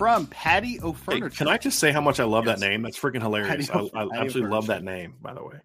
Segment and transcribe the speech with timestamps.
[0.00, 2.58] From Patty O Hey, can I just say how much I love yes.
[2.58, 2.80] that name?
[2.80, 3.68] That's freaking hilarious.
[3.68, 5.56] I absolutely love that name, by the way.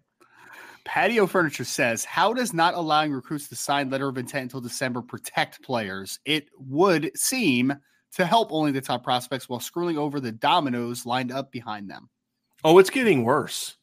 [0.84, 5.00] Patio Furniture says, How does not allowing recruits to sign letter of intent until December
[5.00, 6.20] protect players?
[6.26, 7.74] It would seem
[8.16, 12.10] to help only the top prospects while screwing over the dominoes lined up behind them.
[12.62, 13.76] Oh, it's getting worse.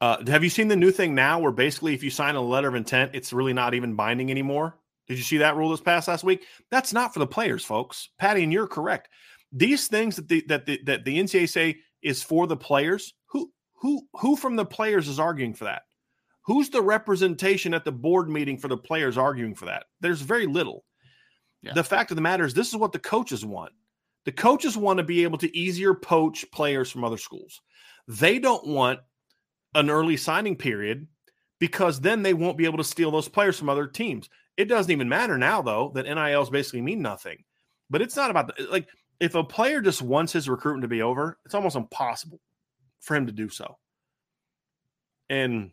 [0.00, 2.68] Uh, have you seen the new thing now where basically if you sign a letter
[2.68, 4.78] of intent, it's really not even binding anymore?
[5.06, 6.46] Did you see that rule this past last week?
[6.70, 8.08] That's not for the players, folks.
[8.18, 9.10] Patty, and you're correct
[9.52, 13.14] these things that the that the that the NCAA say is for the players.
[13.26, 15.82] Who who who from the players is arguing for that?
[16.44, 19.84] Who's the representation at the board meeting for the players arguing for that?
[20.00, 20.84] There's very little.
[21.62, 21.74] Yeah.
[21.74, 23.72] The fact of the matter is, this is what the coaches want.
[24.24, 27.60] The coaches want to be able to easier poach players from other schools.
[28.08, 29.00] They don't want
[29.74, 31.06] an early signing period
[31.60, 34.28] because then they won't be able to steal those players from other teams.
[34.56, 37.44] It doesn't even matter now, though, that NILs basically mean nothing.
[37.88, 38.88] But it's not about the, like
[39.22, 42.40] if a player just wants his recruitment to be over, it's almost impossible
[42.98, 43.78] for him to do so.
[45.30, 45.70] And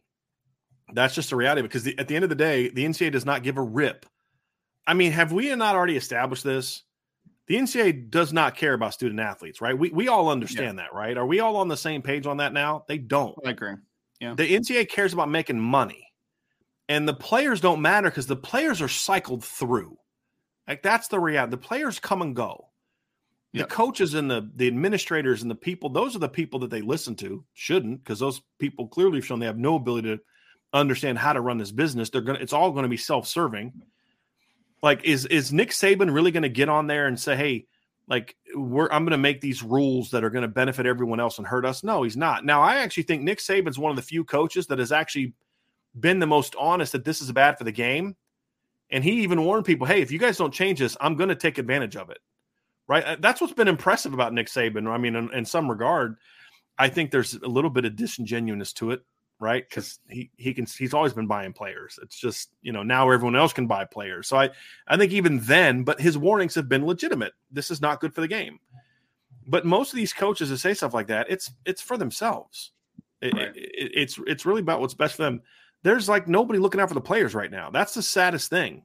[0.93, 3.25] that's just the reality because the, at the end of the day, the NCAA does
[3.25, 4.05] not give a rip.
[4.85, 6.83] I mean, have we not already established this?
[7.47, 9.75] The NCAA does not care about student athletes, right?
[9.75, 10.83] We, we all understand yeah.
[10.83, 11.17] that, right?
[11.17, 12.85] Are we all on the same page on that now?
[12.87, 13.35] They don't.
[13.43, 13.73] I agree.
[14.21, 14.35] Yeah.
[14.35, 16.05] The NCAA cares about making money.
[16.87, 19.97] And the players don't matter because the players are cycled through.
[20.67, 21.49] Like that's the reality.
[21.49, 22.68] The players come and go.
[23.53, 23.69] The yep.
[23.69, 27.15] coaches and the the administrators and the people, those are the people that they listen
[27.15, 27.43] to.
[27.53, 30.19] Shouldn't, because those people clearly have shown they have no ability to
[30.71, 32.09] understand how to run this business.
[32.11, 33.73] They're gonna it's all gonna be self-serving.
[34.83, 37.65] Like, is is Nick Saban really gonna get on there and say, hey,
[38.07, 41.65] like we're I'm gonna make these rules that are gonna benefit everyone else and hurt
[41.65, 41.83] us?
[41.83, 42.45] No, he's not.
[42.45, 45.33] Now, I actually think Nick Saban's one of the few coaches that has actually
[45.99, 48.15] been the most honest that this is bad for the game.
[48.91, 51.57] And he even warned people, hey, if you guys don't change this, I'm gonna take
[51.57, 52.19] advantage of it
[52.89, 53.05] right?
[53.05, 54.89] Uh, that's what's been impressive about Nick Saban.
[54.89, 56.17] I mean, in, in some regard,
[56.77, 59.05] I think there's a little bit of disingenuousness to it,
[59.39, 59.63] right?
[59.69, 61.99] Because he he can he's always been buying players.
[62.01, 64.27] It's just you know now everyone else can buy players.
[64.27, 64.49] So I
[64.87, 67.33] I think even then, but his warnings have been legitimate.
[67.51, 68.59] This is not good for the game.
[69.47, 72.71] But most of these coaches that say stuff like that, it's it's for themselves.
[73.21, 73.55] It, right.
[73.55, 75.41] it, it's it's really about what's best for them.
[75.83, 77.69] There's like nobody looking out for the players right now.
[77.69, 78.83] That's the saddest thing,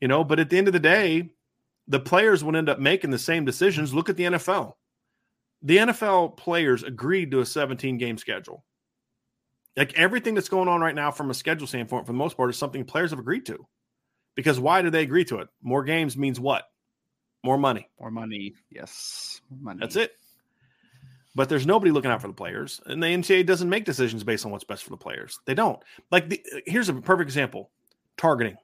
[0.00, 0.24] you know.
[0.24, 1.30] But at the end of the day,
[1.90, 3.92] the players would end up making the same decisions.
[3.92, 4.74] Look at the NFL.
[5.62, 8.64] The NFL players agreed to a 17 game schedule.
[9.76, 12.48] Like everything that's going on right now from a schedule standpoint, for the most part,
[12.48, 13.66] is something players have agreed to.
[14.36, 15.48] Because why do they agree to it?
[15.62, 16.64] More games means what?
[17.42, 17.88] More money.
[17.98, 18.54] More money.
[18.70, 19.40] Yes.
[19.60, 19.80] Money.
[19.80, 20.12] That's it.
[21.34, 24.44] But there's nobody looking out for the players, and the NCAA doesn't make decisions based
[24.44, 25.38] on what's best for the players.
[25.44, 25.80] They don't.
[26.10, 27.70] Like, the, here's a perfect example:
[28.16, 28.56] targeting.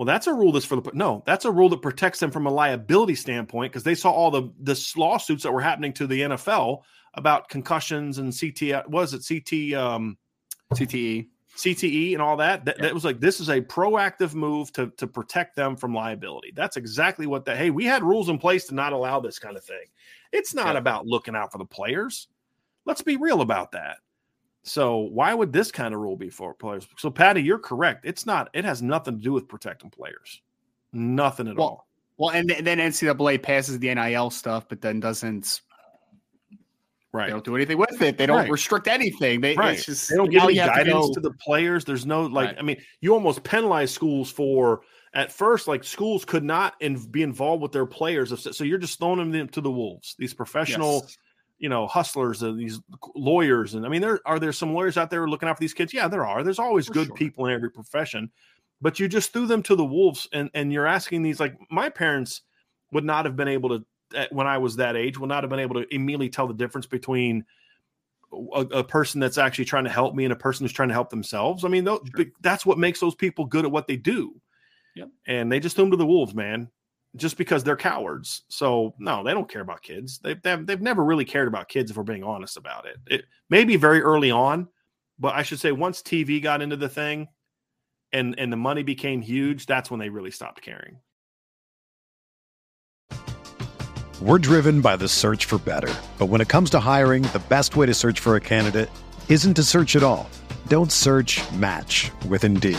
[0.00, 2.46] Well, that's a rule that's for the no, that's a rule that protects them from
[2.46, 6.22] a liability standpoint because they saw all the the lawsuits that were happening to the
[6.22, 6.80] NFL
[7.12, 10.16] about concussions and CT was it CT um
[10.72, 12.64] CTE CTE and all that.
[12.64, 12.84] That, yeah.
[12.84, 16.54] that was like this is a proactive move to to protect them from liability.
[16.56, 17.58] That's exactly what that.
[17.58, 19.84] Hey, we had rules in place to not allow this kind of thing.
[20.32, 20.78] It's not yeah.
[20.78, 22.26] about looking out for the players.
[22.86, 23.98] Let's be real about that.
[24.62, 26.86] So why would this kind of rule be for players?
[26.98, 28.04] So Patty, you're correct.
[28.04, 28.50] It's not.
[28.52, 30.42] It has nothing to do with protecting players.
[30.92, 31.88] Nothing at well, all.
[32.18, 35.62] Well, and then NCAA passes the NIL stuff, but then doesn't.
[37.12, 37.26] Right.
[37.26, 38.18] They don't do anything with it.
[38.18, 38.50] They don't right.
[38.50, 39.40] restrict anything.
[39.40, 39.78] They, right.
[39.78, 41.84] Just, they don't give any guidance to, to, the players.
[41.84, 42.48] There's no like.
[42.48, 42.58] Right.
[42.58, 44.82] I mean, you almost penalize schools for
[45.14, 48.32] at first like schools could not in, be involved with their players.
[48.54, 50.14] So you're just throwing them to the wolves.
[50.18, 51.00] These professional.
[51.02, 51.16] Yes
[51.60, 52.80] you know hustlers and these
[53.14, 55.94] lawyers and i mean there are there some lawyers out there looking after these kids
[55.94, 57.16] yeah there are there's always For good sure.
[57.16, 58.30] people in every profession
[58.80, 61.88] but you just threw them to the wolves and and you're asking these like my
[61.88, 62.42] parents
[62.92, 63.84] would not have been able to
[64.16, 66.54] eh, when i was that age would not have been able to immediately tell the
[66.54, 67.44] difference between
[68.32, 70.94] a, a person that's actually trying to help me and a person who's trying to
[70.94, 72.24] help themselves i mean those, sure.
[72.40, 74.34] that's what makes those people good at what they do
[74.96, 75.10] yep.
[75.26, 76.70] and they just threw them to the wolves man
[77.16, 78.42] just because they're cowards.
[78.48, 80.18] So no, they don't care about kids.
[80.18, 82.96] They've they've, they've never really cared about kids if we're being honest about it.
[83.06, 84.68] It maybe very early on,
[85.18, 87.28] but I should say once TV got into the thing
[88.12, 90.98] and and the money became huge, that's when they really stopped caring.
[94.20, 95.92] We're driven by the search for better.
[96.18, 98.90] But when it comes to hiring, the best way to search for a candidate
[99.30, 100.28] isn't to search at all.
[100.68, 102.78] Don't search, match with Indeed.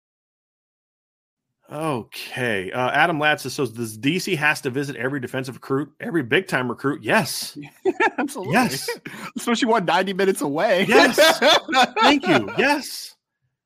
[1.71, 2.69] Okay.
[2.71, 6.69] Uh, Adam Latz says, does DC has to visit every defensive recruit, every big time
[6.69, 7.01] recruit?
[7.01, 7.57] Yes.
[8.17, 8.53] Absolutely.
[8.53, 8.89] Yes.
[9.37, 10.85] Especially one 90 minutes away.
[10.87, 11.17] Yes.
[12.01, 12.51] Thank you.
[12.57, 13.15] Yes.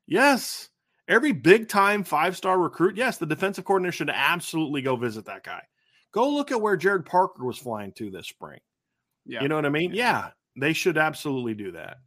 [0.06, 0.68] Yes.
[1.08, 2.96] Every big time five star recruit.
[2.96, 3.18] Yes.
[3.18, 5.62] The defensive coordinator should absolutely go visit that guy.
[6.12, 8.60] Go look at where Jared Parker was flying to this spring.
[9.24, 9.42] Yeah.
[9.42, 9.92] You know what I mean?
[9.92, 10.30] Yeah.
[10.58, 11.98] They should absolutely do that.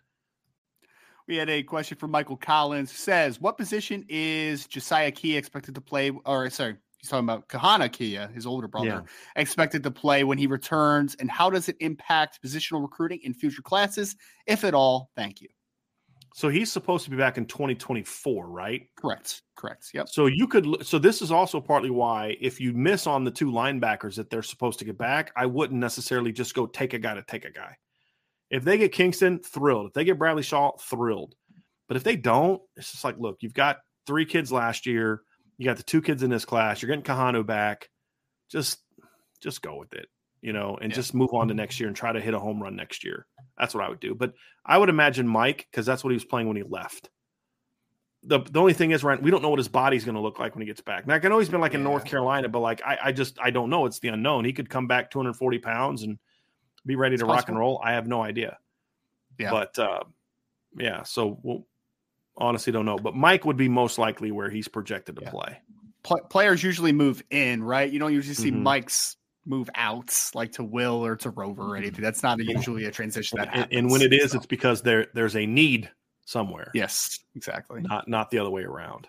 [1.30, 2.92] We had a question from Michael Collins.
[2.92, 6.12] Says, what position is Josiah Key expected to play?
[6.26, 9.02] Or sorry, he's talking about Kahanu Kia, his older brother, yeah.
[9.36, 13.62] expected to play when he returns, and how does it impact positional recruiting in future
[13.62, 14.16] classes,
[14.48, 15.12] if at all?
[15.16, 15.50] Thank you.
[16.34, 18.88] So he's supposed to be back in 2024, right?
[18.96, 19.44] Correct.
[19.56, 19.92] Correct.
[19.94, 20.10] Yep.
[20.10, 20.84] So you could.
[20.84, 24.42] So this is also partly why, if you miss on the two linebackers that they're
[24.42, 27.52] supposed to get back, I wouldn't necessarily just go take a guy to take a
[27.52, 27.78] guy.
[28.50, 29.88] If they get Kingston, thrilled.
[29.88, 31.36] If they get Bradley Shaw, thrilled.
[31.88, 33.78] But if they don't, it's just like, look, you've got
[34.08, 35.22] three kids last year.
[35.58, 36.82] You got the two kids in this class.
[36.82, 37.90] You're getting Kahanu back.
[38.50, 38.80] Just,
[39.42, 40.08] just go with it,
[40.42, 40.96] you know, and yeah.
[40.96, 43.26] just move on to next year and try to hit a home run next year.
[43.58, 44.16] That's what I would do.
[44.16, 44.34] But
[44.66, 47.10] I would imagine Mike, because that's what he was playing when he left.
[48.24, 50.40] The, the only thing is, Ryan, we don't know what his body's going to look
[50.40, 51.08] like when he gets back.
[51.08, 53.50] Now, I know he's been like in North Carolina, but like I, I just I
[53.50, 53.86] don't know.
[53.86, 54.44] It's the unknown.
[54.44, 56.20] He could come back 240 pounds and
[56.86, 57.80] be ready to rock and roll.
[57.84, 58.58] I have no idea.
[59.38, 59.52] Yeah.
[59.52, 60.04] But uh,
[60.78, 61.66] yeah, so we'll
[62.38, 62.98] honestly don't know.
[62.98, 65.32] But Mike would be most likely where he's projected to yeah.
[65.32, 65.58] play.
[66.30, 67.92] Players usually move in, right?
[67.92, 68.64] You don't usually see mm-hmm.
[68.64, 71.76] Mike's move out like to Will or to Rover or mm-hmm.
[71.78, 72.02] anything.
[72.02, 73.68] That's not a, usually a transition that happens.
[73.72, 74.38] And, and when it is, so.
[74.38, 75.90] it's because there there's a need
[76.26, 76.72] somewhere.
[76.74, 77.82] Yes, exactly.
[77.82, 79.08] Not not the other way around.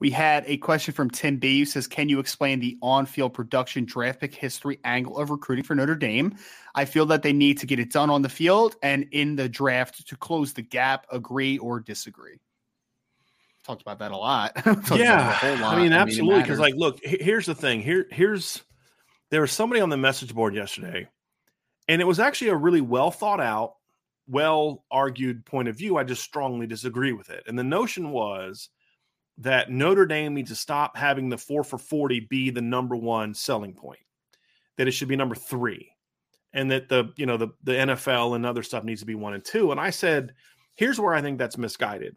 [0.00, 3.34] We had a question from Tim B who says, Can you explain the on field
[3.34, 6.36] production draft pick history angle of recruiting for Notre Dame?
[6.74, 9.48] I feel that they need to get it done on the field and in the
[9.48, 11.06] draft to close the gap.
[11.12, 12.40] Agree or disagree?
[13.62, 14.52] Talked about that a lot.
[14.96, 15.38] yeah.
[15.42, 15.76] A lot.
[15.76, 16.42] I mean, absolutely.
[16.42, 17.82] Because, like, look, here's the thing.
[17.82, 18.62] Here, here's
[19.30, 21.08] there was somebody on the message board yesterday,
[21.88, 23.74] and it was actually a really well thought out,
[24.26, 25.98] well argued point of view.
[25.98, 27.44] I just strongly disagree with it.
[27.46, 28.70] And the notion was,
[29.40, 33.34] that Notre Dame needs to stop having the four for 40 be the number one
[33.34, 34.00] selling point,
[34.76, 35.90] that it should be number three,
[36.52, 39.34] and that the, you know, the, the NFL and other stuff needs to be one
[39.34, 39.70] and two.
[39.70, 40.34] And I said,
[40.74, 42.16] here's where I think that's misguided.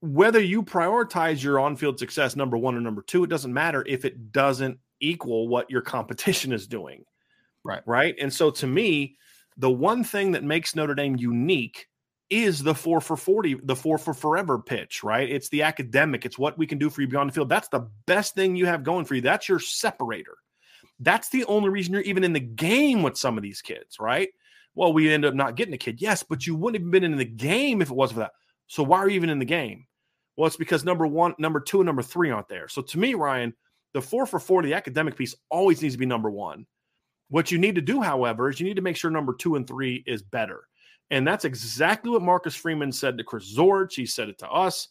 [0.00, 3.84] Whether you prioritize your on field success number one or number two, it doesn't matter
[3.86, 7.04] if it doesn't equal what your competition is doing.
[7.62, 7.82] Right.
[7.86, 8.16] Right.
[8.18, 9.16] And so to me,
[9.58, 11.86] the one thing that makes Notre Dame unique
[12.30, 15.28] is the four for 40, the four for forever pitch, right?
[15.28, 17.48] It's the academic, it's what we can do for you beyond the field.
[17.48, 19.20] That's the best thing you have going for you.
[19.20, 20.36] That's your separator.
[21.00, 24.28] That's the only reason you're even in the game with some of these kids, right?
[24.74, 26.00] Well, we end up not getting a kid.
[26.00, 28.32] Yes, but you wouldn't have been in the game if it wasn't for that.
[28.68, 29.86] So why are you even in the game?
[30.36, 32.68] Well, it's because number one, number two, and number three aren't there.
[32.68, 33.52] So to me, Ryan,
[33.92, 36.66] the four for 40, the academic piece always needs to be number one.
[37.28, 39.66] What you need to do, however, is you need to make sure number two and
[39.66, 40.62] three is better.
[41.10, 43.94] And that's exactly what Marcus Freeman said to Chris Zorich.
[43.94, 44.88] He said it to us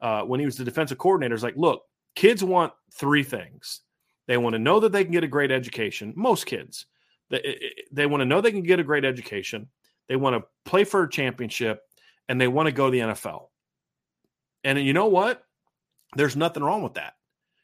[0.00, 1.34] uh, when he was the defensive coordinator.
[1.34, 1.82] He's like, look,
[2.14, 3.80] kids want three things.
[4.26, 6.12] They want to know that they can get a great education.
[6.14, 6.86] Most kids,
[7.30, 9.68] they, they want to know they can get a great education.
[10.08, 11.80] They want to play for a championship
[12.28, 13.48] and they want to go to the NFL.
[14.64, 15.42] And you know what?
[16.14, 17.14] There's nothing wrong with that.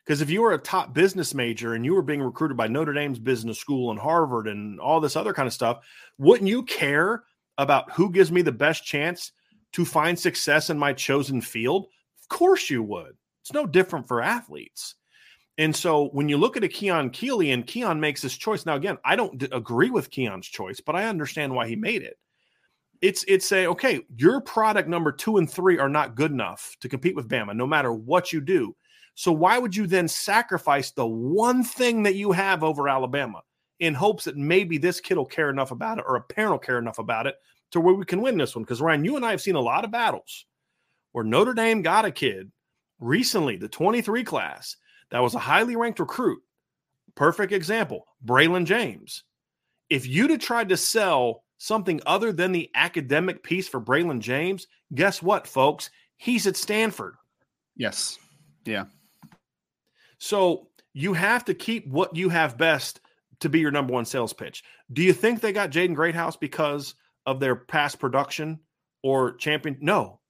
[0.05, 2.95] Because if you were a top business major and you were being recruited by Notre
[2.95, 5.81] Dame's business school and Harvard and all this other kind of stuff,
[6.17, 7.25] wouldn't you care
[7.59, 9.33] about who gives me the best chance
[9.73, 11.87] to find success in my chosen field?
[12.23, 13.17] Of course you would.
[13.43, 14.95] It's no different for athletes.
[15.59, 18.77] And so when you look at a Keon Keeley and Keon makes this choice, now
[18.77, 22.17] again, I don't d- agree with Keon's choice, but I understand why he made it.
[23.00, 26.88] It's it's say, okay, your product number two and three are not good enough to
[26.88, 28.75] compete with Bama, no matter what you do.
[29.15, 33.43] So why would you then sacrifice the one thing that you have over Alabama?
[33.80, 36.58] In hopes that maybe this kid will care enough about it or a parent will
[36.58, 37.37] care enough about it
[37.70, 38.64] to where we can win this one.
[38.64, 40.47] Because Ryan, you and I have seen a lot of battles
[41.12, 42.50] where Notre Dame got a kid
[43.00, 44.76] recently, the 23 class,
[45.11, 46.42] that was a highly ranked recruit.
[47.14, 49.25] Perfect example, Braylon James.
[49.88, 54.66] If you'd have tried to sell something other than the academic piece for Braylon James,
[54.94, 55.90] guess what, folks?
[56.16, 57.14] He's at Stanford.
[57.76, 58.18] Yes.
[58.64, 58.85] Yeah.
[60.18, 63.00] So you have to keep what you have best
[63.40, 64.64] to be your number one sales pitch.
[64.92, 66.95] Do you think they got Jaden Greathouse because
[67.26, 68.61] of their past production
[69.02, 69.78] or champion?
[69.80, 70.21] No,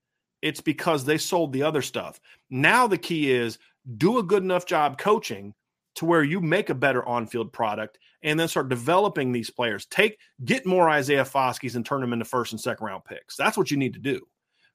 [0.43, 2.21] it's because they sold the other stuff.
[2.51, 3.59] Now the key is
[3.97, 5.55] do a good enough job coaching
[5.97, 9.87] to where you make a better on-field product and then start developing these players.
[9.87, 13.37] Take get more Isaiah Foskey's and turn them into first and second round picks.
[13.37, 14.21] That's what you need to do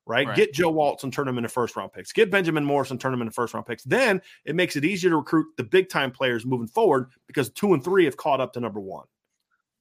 [0.06, 0.28] right?
[0.28, 0.36] right?
[0.36, 2.12] Get Joe Alts and turn them into first round picks.
[2.12, 3.84] Get Benjamin Morris and turn them into first round picks.
[3.84, 7.74] Then it makes it easier to recruit the big time players moving forward because two
[7.74, 9.06] and three have caught up to number one.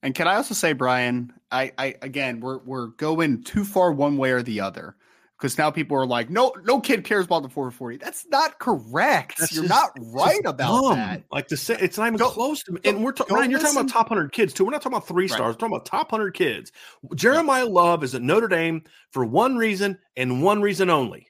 [0.02, 4.16] And can I also say, Brian, I, I again, we're we're going too far one
[4.16, 4.96] way or the other
[5.42, 7.96] because now people are like, no, no kid cares about the 440.
[7.96, 9.38] That's not correct.
[9.38, 10.94] That's You're just, not right about dumb.
[10.94, 11.24] that.
[11.32, 12.80] Like to say, it's not even go, close to me.
[12.84, 14.64] And we're ta- Ryan, you're talking about top hundred kids too.
[14.64, 15.40] We're not talking about three stars.
[15.40, 15.46] Right.
[15.48, 16.70] We're talking about top hundred kids.
[17.08, 21.26] Jeremiyah Love is at Notre Dame for one reason and one reason only.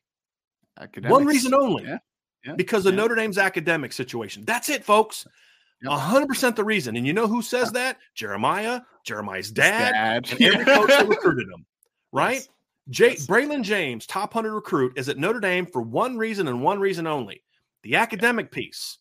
[0.79, 1.11] Academics.
[1.11, 1.85] One reason only.
[1.85, 1.99] Yeah.
[2.45, 2.55] Yeah.
[2.55, 3.01] Because of yeah.
[3.01, 4.45] Notre Dame's academic situation.
[4.45, 5.27] That's it, folks.
[5.87, 6.97] hundred percent the reason.
[6.97, 7.97] And you know who says that?
[8.15, 10.33] Jeremiyah, Jeremiyah's dad, dad.
[10.33, 11.65] and every coach that recruited him.
[12.15, 12.35] Right?
[12.35, 12.49] Yes.
[12.91, 13.15] Jay.
[13.15, 17.07] Braylon James, top 100 recruit, is at Notre Dame for one reason and one reason
[17.07, 17.43] only
[17.83, 18.99] the academic piece.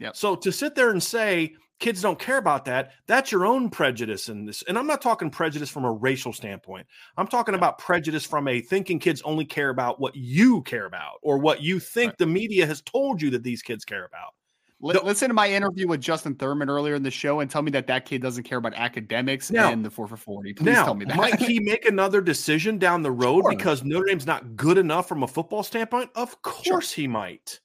[0.00, 0.16] Yep.
[0.16, 4.28] So to sit there and say kids don't care about that, that's your own prejudice
[4.28, 4.62] in this.
[4.66, 6.86] And I'm not talking prejudice from a racial standpoint.
[7.16, 11.18] I'm talking about prejudice from a thinking kids only care about what you care about
[11.22, 12.18] or what you think right.
[12.18, 14.34] the media has told you that these kids care about.
[14.82, 17.86] Listen to my interview with Justin Thurman earlier in the show and tell me that
[17.86, 20.54] that kid doesn't care about academics now, and the four for 40.
[20.54, 21.16] Please now, tell me that.
[21.16, 23.50] Might he make another decision down the road sure.
[23.50, 26.10] because Notre Dame's not good enough from a football standpoint?
[26.16, 27.02] Of course sure.
[27.02, 27.60] he might.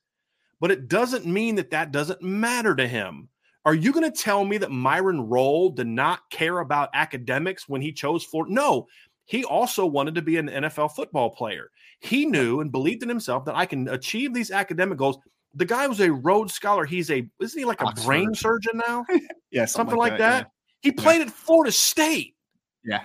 [0.60, 3.30] But it doesn't mean that that doesn't matter to him.
[3.66, 7.82] Are you going to tell me that Myron Rolle did not care about academics when
[7.82, 8.54] he chose Florida?
[8.54, 8.88] No,
[9.26, 11.70] he also wanted to be an NFL football player.
[12.00, 15.18] He knew and believed in himself that I can achieve these academic goals
[15.58, 16.86] the guy was a Rhodes Scholar.
[16.86, 18.06] He's a isn't he like a Oxford.
[18.06, 19.06] brain surgeon now?
[19.52, 20.30] yeah, something, something like, like that.
[20.30, 20.52] that.
[20.84, 20.90] Yeah.
[20.90, 21.26] He played yeah.
[21.26, 22.36] at Florida State.
[22.84, 23.02] Yeah.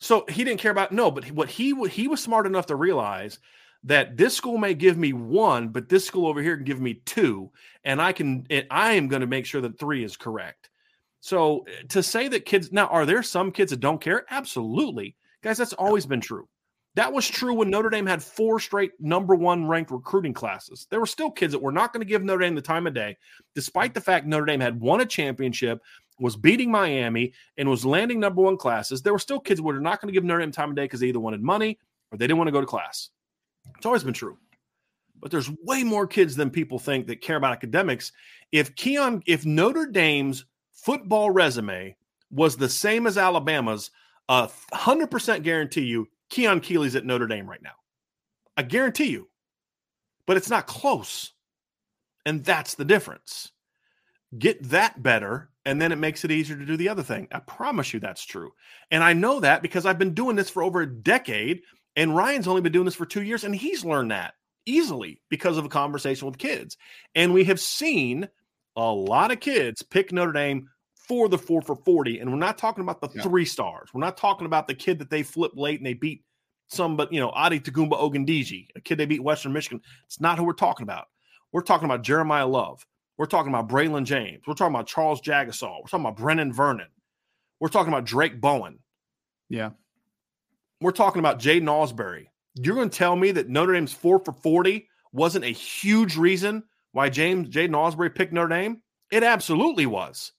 [0.00, 3.38] so he didn't care about no, but what he he was smart enough to realize
[3.84, 6.94] that this school may give me one, but this school over here can give me
[7.06, 7.50] two,
[7.84, 10.70] and I can I am going to make sure that three is correct.
[11.20, 14.24] So eh, to say that kids now are there some kids that don't care?
[14.30, 15.58] Absolutely, guys.
[15.58, 16.48] That's always been true.
[16.96, 20.86] That was true when Notre Dame had four straight number one ranked recruiting classes.
[20.90, 22.94] There were still kids that were not going to give Notre Dame the time of
[22.94, 23.16] day,
[23.54, 25.80] despite the fact Notre Dame had won a championship,
[26.18, 29.02] was beating Miami, and was landing number one classes.
[29.02, 30.84] There were still kids that were not going to give Notre Dame time of day
[30.84, 31.78] because they either wanted money
[32.10, 33.10] or they didn't want to go to class.
[33.76, 34.38] It's always been true.
[35.20, 38.12] but there's way more kids than people think that care about academics.
[38.52, 41.96] If Keon, if Notre Dame's football resume
[42.30, 43.90] was the same as Alabama's,
[44.28, 47.74] a hundred percent guarantee you Keon Keeley's at Notre Dame right now.
[48.56, 49.28] I guarantee you,
[50.26, 51.32] but it's not close,
[52.24, 53.52] and that's the difference.
[54.36, 57.28] Get that better, and then it makes it easier to do the other thing.
[57.30, 58.52] I promise you that's true,
[58.90, 61.62] and I know that because I've been doing this for over a decade,
[61.94, 64.34] and Ryan's only been doing this for two years, and he's learned that
[64.66, 66.76] easily because of a conversation with kids.
[67.14, 68.28] And we have seen
[68.74, 70.68] a lot of kids pick Notre Dame
[71.06, 72.20] for the four for 40.
[72.20, 73.22] And we're not talking about the yeah.
[73.22, 73.90] three stars.
[73.92, 76.24] We're not talking about the kid that they flipped late and they beat
[76.68, 79.80] some, but you know, Adetokunbo Ogundeji, a kid they beat Western Michigan.
[80.06, 81.06] It's not who we're talking about.
[81.52, 82.84] We're talking about Jeremiyah Love.
[83.18, 84.42] We're talking about Braylon James.
[84.46, 85.80] We're talking about Charles Jagusah.
[85.80, 86.88] We're talking about Brenan Vernon.
[87.60, 88.80] We're talking about Drayk Bowen.
[89.48, 89.70] Yeah.
[90.80, 92.26] We're talking about Jaiden Ausberry.
[92.54, 96.64] You're going to tell me that Notre Dame's four for 40 wasn't a huge reason
[96.92, 98.82] why James Jaiden Ausberry picked Notre Dame?
[99.10, 100.32] It absolutely was.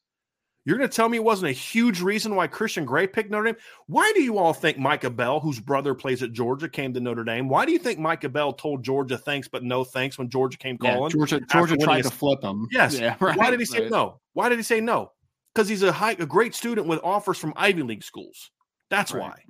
[0.67, 3.45] You're going to tell me it wasn't a huge reason why Christian Gray picked Notre
[3.45, 3.55] Dame?
[3.85, 7.23] Why do you all think Micah Bell, whose brother plays at Georgia, came to Notre
[7.23, 7.47] Dame?
[7.47, 10.77] Why do you think Micah Bell told Georgia thanks but no thanks when Georgia came
[10.77, 11.03] calling?
[11.03, 12.67] Yeah, Georgia, Georgia tried to flip him.
[12.69, 12.99] Yes.
[12.99, 13.91] Yeah, right, Why did he say right.
[13.91, 14.19] no?
[14.33, 15.13] Why did he say no?
[15.55, 18.51] Because he's a high, a great student with offers from Ivy League schools.
[18.89, 19.21] That's right.
[19.21, 19.43] why.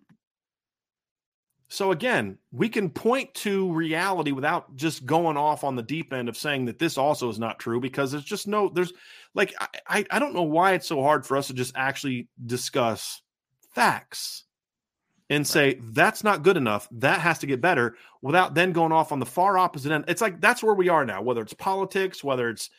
[1.69, 6.29] So again, we can point to reality without just going off on the deep end
[6.29, 8.93] of saying that this also is not true because there's just no there's
[9.33, 9.53] like
[9.87, 13.21] I I don't know why it's so hard for us to just actually discuss
[13.75, 14.45] facts
[15.29, 16.87] and say that's not good enough.
[16.91, 20.05] That has to get better without then going off on the far opposite end.
[20.07, 22.69] It's like that's where we are now whether it's politics whether it's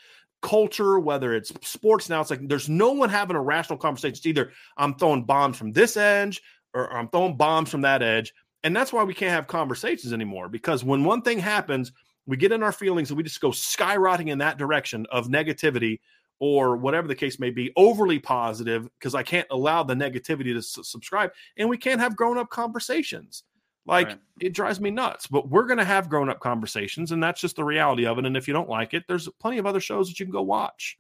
[0.41, 4.13] culture whether it's sports now it's like there's no one having a rational conversation.
[4.13, 6.41] It's either i'm throwing bombs from this edge
[6.75, 8.33] or i'm throwing bombs from that edge
[8.65, 11.93] and that's why we can't have conversations anymore because when one thing happens,
[12.27, 16.01] we get in our feelings and we just go skyrocketing in that direction of negativity
[16.41, 20.59] or whatever the case may be, overly positive because I can't allow the negativity to
[20.59, 21.33] s- subscribe.
[21.57, 23.45] And we can't have grown up conversations.
[23.87, 24.19] Like right.
[24.41, 27.11] it drives me nuts, but we're going to have grown up conversations.
[27.11, 28.27] And that's just the reality of it.
[28.27, 30.43] And if you don't like it, there's plenty of other shows that you can go
[30.43, 30.99] watch.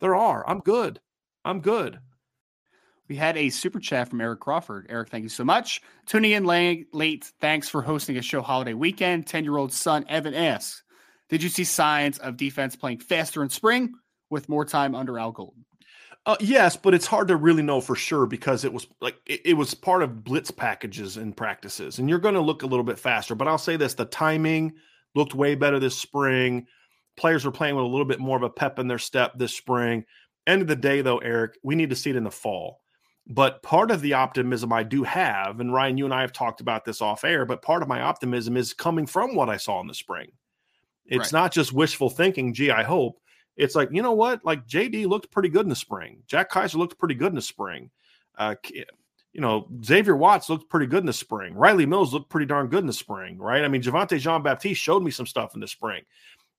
[0.00, 0.48] There are.
[0.48, 1.00] I'm good.
[1.44, 2.00] I'm good.
[3.10, 4.86] We had a super chat from Eric Crawford.
[4.88, 5.82] Eric, thank you so much.
[6.06, 9.26] Tuning in late, thanks for hosting a show holiday weekend.
[9.26, 10.84] 10 year old son Evan asks,
[11.28, 13.94] Did you see signs of defense playing faster in spring
[14.30, 15.64] with more time under Al Golden?
[16.24, 19.40] Uh, yes, but it's hard to really know for sure because it was like it,
[19.44, 22.84] it was part of blitz packages and practices, and you're going to look a little
[22.84, 23.34] bit faster.
[23.34, 24.74] But I'll say this: the timing
[25.16, 26.68] looked way better this spring.
[27.16, 29.56] Players were playing with a little bit more of a pep in their step this
[29.56, 30.04] spring.
[30.46, 32.80] End of the day, though, Eric, we need to see it in the fall.
[33.26, 36.60] But part of the optimism I do have, and Ryan, you and I have talked
[36.60, 39.80] about this off air, but part of my optimism is coming from what I saw
[39.80, 40.32] in the spring.
[41.06, 41.40] It's right.
[41.40, 43.20] not just wishful thinking, gee, I hope.
[43.56, 44.44] It's like, you know what?
[44.44, 46.22] Like JD looked pretty good in the spring.
[46.26, 47.90] Jack Kiser looked pretty good in the spring.
[48.38, 48.54] Uh,
[49.32, 51.54] you know, Xavier Watts looked pretty good in the spring.
[51.54, 53.64] Riley Mills looked pretty darn good in the spring, right?
[53.64, 56.02] I mean, Javontae Jean Baptiste showed me some stuff in the spring.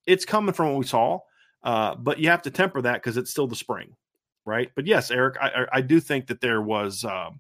[0.05, 1.19] It's coming from what we saw,
[1.63, 3.95] uh, but you have to temper that because it's still the spring
[4.45, 4.71] right?
[4.75, 7.39] But yes, Eric, I, I do think that there was um,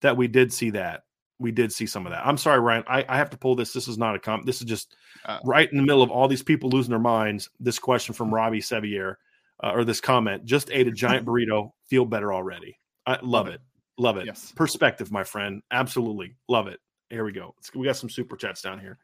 [0.00, 1.02] that we did see that.
[1.38, 2.24] We did see some of that.
[2.24, 2.84] I'm sorry, Ryan.
[2.86, 3.72] I, I have to pull this.
[3.72, 4.46] This is not a comp.
[4.46, 7.50] This is just uh, right in the middle of all these people losing their minds.
[7.58, 9.18] This question from Robbie Sevier,
[9.62, 11.72] uh, or this comment: just ate a giant burrito.
[11.88, 12.78] Feel better already.
[13.06, 13.54] I love, love it.
[13.54, 13.60] it.
[13.98, 14.26] Love it.
[14.26, 14.52] Yes.
[14.54, 15.62] Perspective, my friend.
[15.70, 16.80] Absolutely love it.
[17.10, 17.54] Here we go.
[17.74, 18.98] We got some super chats down here.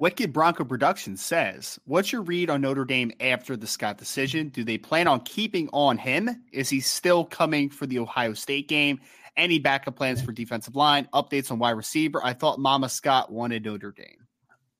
[0.00, 4.48] Wicked Bronco Productions says, What's your read on Notre Dame after the Scott decision?
[4.48, 6.44] Do they plan on keeping on him?
[6.52, 9.00] Is he still coming for the Ohio State game?
[9.36, 11.08] Any backup plans for defensive line?
[11.12, 12.24] Updates on wide receiver?
[12.24, 14.26] I thought Mama Scott wanted Notre Dame.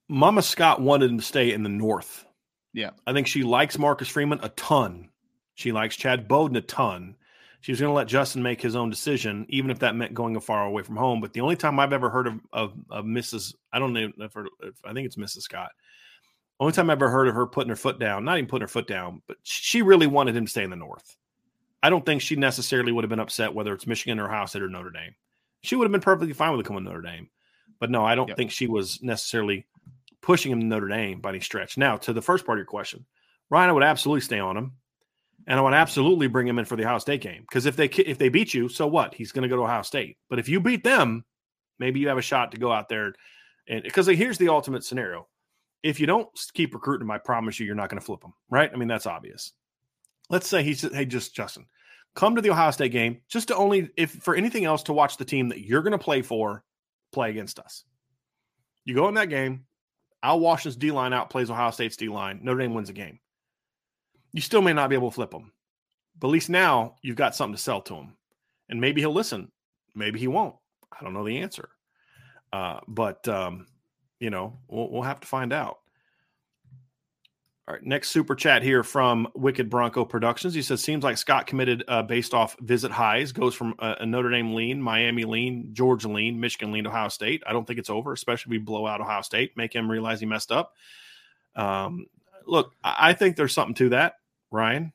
[0.08, 2.24] Mama Scott wanted him to stay in the North.
[2.72, 2.90] Yeah.
[3.04, 5.08] I think she likes Marcus Freeman a ton.
[5.54, 7.16] She likes Chad Bowden a ton
[7.60, 10.38] she was going to let Justin make his own decision, even if that meant going
[10.40, 11.20] far away from home.
[11.20, 13.54] But the only time I've ever heard of, of, of Mrs.
[13.72, 15.42] I don't know if, if I think it's Mrs.
[15.42, 15.70] Scott.
[16.60, 18.68] Only time I ever heard of her putting her foot down, not even putting her
[18.68, 21.16] foot down, but she really wanted him to stay in the North.
[21.82, 24.62] I don't think she necessarily would have been upset whether it's Michigan or Ohio State
[24.62, 25.14] or Notre Dame.
[25.62, 27.28] She would have been perfectly fine with coming to Notre Dame.
[27.78, 28.36] But no, I don't yep.
[28.36, 29.66] think she was necessarily
[30.20, 31.78] pushing him to Notre Dame by any stretch.
[31.78, 33.06] Now, to the first part of your question,
[33.50, 34.72] Ryan, I would absolutely stay on him
[35.48, 37.86] and I would absolutely bring him in for the Ohio State game because if they
[37.86, 39.14] if they beat you, so what?
[39.14, 40.18] He's going to go to Ohio State.
[40.30, 41.24] But if you beat them,
[41.78, 43.14] maybe you have a shot to go out there
[43.68, 45.26] and because here's the ultimate scenario:
[45.82, 48.34] if you don't keep recruiting him, I promise you, you're not going to flip him,
[48.50, 48.70] right?
[48.72, 49.52] I mean, that's obvious.
[50.30, 51.66] Let's say he's hey, just Justin,
[52.14, 55.16] come to the Ohio State game just to only if for anything else to watch
[55.16, 56.62] the team that you're going to play for
[57.12, 57.84] play against us.
[58.84, 59.64] You go in that game,
[60.22, 62.40] Al Washington's D line outplays Ohio State's D line.
[62.42, 63.18] Notre Dame wins the game.
[64.32, 65.52] You still may not be able to flip them,
[66.18, 68.16] but at least now you've got something to sell to him,
[68.68, 69.50] and maybe he'll listen.
[69.94, 70.56] Maybe he won't.
[70.92, 71.68] I don't know the answer,
[72.52, 73.66] uh, but um,
[74.20, 75.78] you know we'll, we'll have to find out.
[77.68, 80.54] All right, next super chat here from Wicked Bronco Productions.
[80.54, 83.32] He says, "Seems like Scott committed uh, based off visit highs.
[83.32, 87.42] Goes from a, a, Notre Dame lean, Miami lean, Georgia lean, Michigan lean, Ohio State.
[87.46, 90.18] I don't think it's over, especially if we blow out Ohio State, make him realize
[90.18, 90.72] he messed up.
[91.56, 92.06] Um,
[92.46, 94.14] look, I, I think there's something to that,
[94.50, 94.92] Ryan.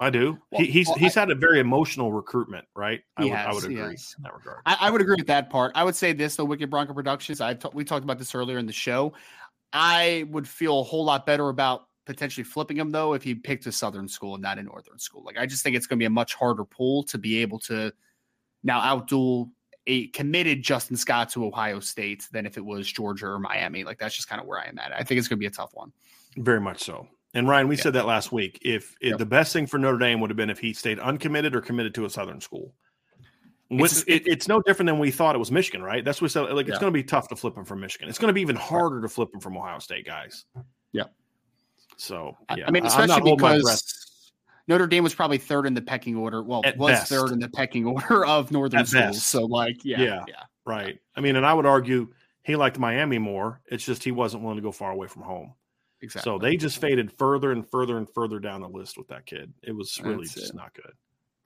[0.00, 0.38] I do.
[0.52, 3.00] Well, he, he's well, he's I, had a very emotional recruitment, right?
[3.16, 4.62] I would, I would agree in that regard.
[4.64, 5.72] I, I, would agree with that part.
[5.74, 7.40] I would say this: the Wicked Bronco Productions.
[7.40, 9.12] I t- we talked about this earlier in the show.
[9.72, 13.66] I would feel a whole lot better about potentially flipping him though if he picked
[13.66, 15.22] a southern school and not a northern school.
[15.24, 17.58] Like I just think it's going to be a much harder pull to be able
[17.60, 17.92] to
[18.62, 19.50] now outduel
[19.86, 23.84] a committed Justin Scott to Ohio State than if it was Georgia or Miami.
[23.84, 24.92] Like that's just kind of where I am at.
[24.92, 25.92] I think it's going to be a tough one.
[26.36, 27.08] Very much so.
[27.34, 27.82] And Ryan, we yeah.
[27.82, 28.58] said that last week.
[28.62, 29.18] If, if yep.
[29.18, 31.94] the best thing for Notre Dame would have been if he stayed uncommitted or committed
[31.94, 32.74] to a southern school.
[33.70, 36.02] It's, it, it's no different than we thought it was Michigan, right?
[36.02, 36.50] That's what we said.
[36.52, 36.80] Like it's yeah.
[36.80, 38.08] going to be tough to flip him from Michigan.
[38.08, 40.46] It's going to be even harder to flip him from Ohio State guys.
[40.92, 41.04] Yeah.
[41.98, 44.32] So yeah, I mean, especially because
[44.68, 46.42] Notre Dame was probably third in the pecking order.
[46.42, 47.08] Well, At was best.
[47.10, 49.16] third in the pecking order of Northern At schools.
[49.16, 49.26] Best.
[49.26, 50.98] So like, yeah, yeah, yeah, right.
[51.16, 52.08] I mean, and I would argue
[52.42, 53.60] he liked Miami more.
[53.70, 55.54] It's just he wasn't willing to go far away from home.
[56.00, 56.30] Exactly.
[56.30, 59.52] So they just faded further and further and further down the list with that kid.
[59.62, 60.56] It was really That's just it.
[60.56, 60.92] not good.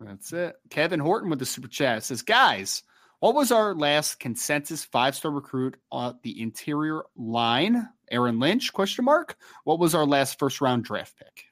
[0.01, 0.57] That's it.
[0.71, 2.83] Kevin Horton with the super chat says, guys,
[3.21, 7.88] what was our last consensus five star recruit on the interior line?
[8.11, 8.73] Aaron Lynch?
[8.73, 9.37] Question mark.
[9.65, 11.45] What was our last first round draft pick?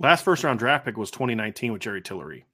[0.00, 2.46] Last first round draft pick was 2019 with Jerry Tillery.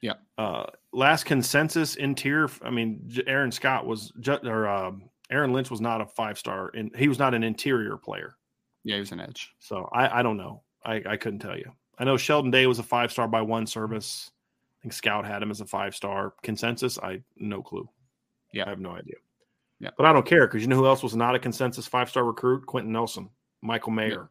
[0.00, 0.14] Yeah.
[0.38, 2.48] Uh, last consensus interior.
[2.62, 4.12] I mean, Aaron Scott was
[4.44, 7.96] or um, Aaron Lynch was not a five star, and he was not an interior
[7.96, 8.36] player.
[8.88, 9.52] Yeah, he was an edge.
[9.58, 10.62] So I, I don't know.
[10.82, 11.70] I, I couldn't tell you.
[11.98, 14.30] I know Sheldon Day was a five star by one service.
[14.80, 16.98] I think Scout had him as a five star consensus.
[16.98, 17.86] I no clue.
[18.54, 19.16] Yeah, I have no idea.
[19.78, 22.08] Yeah, but I don't care because you know who else was not a consensus five
[22.08, 22.64] star recruit?
[22.64, 23.28] Quenton Nelson,
[23.60, 24.26] Michael Mayer, yeah.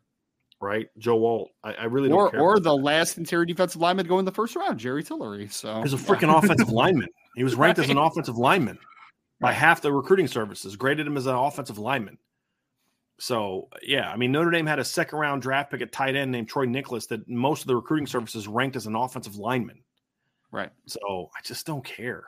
[0.59, 0.87] right?
[0.97, 1.51] Joe Alt.
[1.63, 2.41] I, I really or, don't care.
[2.41, 5.49] Or the last interior defensive lineman to go in the first round, Jerry Tillery.
[5.49, 6.39] So he's a freaking yeah.
[6.39, 7.09] offensive lineman.
[7.35, 7.85] He was ranked right.
[7.85, 8.79] as an offensive lineman
[9.39, 10.75] by half the recruiting services.
[10.75, 12.17] Graded him as an offensive lineman.
[13.19, 16.31] So yeah, I mean Notre Dame had a second round draft pick at tight end
[16.31, 19.81] named Troy Niklas that most of the recruiting services ranked as an offensive lineman.
[20.51, 20.71] Right.
[20.85, 22.25] So I just don't care.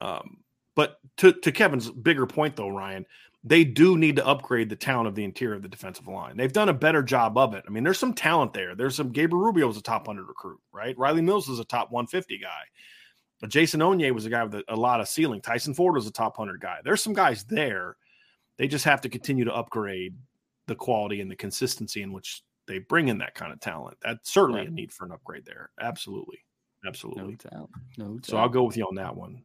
[0.00, 0.38] Um,
[0.74, 3.04] but to, to Kevin's bigger point, though, Ryan,
[3.44, 6.36] they do need to upgrade the talent of the interior of the defensive line.
[6.36, 7.64] They've done a better job of it.
[7.66, 8.74] I mean, there's some talent there.
[8.74, 10.96] There's some Gabriel Rubio was a top 100 recruit, right?
[10.98, 12.62] Riley Mills was a top 150 guy.
[13.40, 15.40] But Jason Onye was a guy with a, a lot of ceiling.
[15.40, 16.78] Tyson Ford was a top 100 guy.
[16.84, 17.96] There's some guys there.
[18.58, 20.14] They just have to continue to upgrade
[20.70, 23.96] the quality and the consistency in which they bring in that kind of talent.
[24.02, 24.68] That's certainly right.
[24.68, 25.70] a need for an upgrade there.
[25.80, 26.38] Absolutely.
[26.86, 27.22] Absolutely.
[27.22, 27.70] No doubt.
[27.98, 28.26] No doubt.
[28.26, 29.42] So I'll go with you on that one.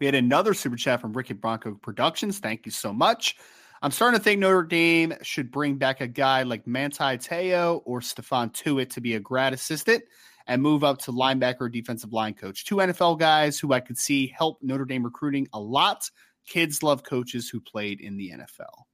[0.00, 2.38] We had another super chat from Ricky Bronco Productions.
[2.38, 3.36] Thank you so much.
[3.82, 8.00] I'm starting to think Notre Dame should bring back a guy like Manti Te'o or
[8.00, 10.02] Stephon Tuitt to be a grad assistant
[10.46, 12.64] and move up to linebacker defensive line coach.
[12.64, 16.10] Two NFL guys who I could see help Notre Dame recruiting a lot.
[16.46, 18.84] Kids love coaches who played in the NFL.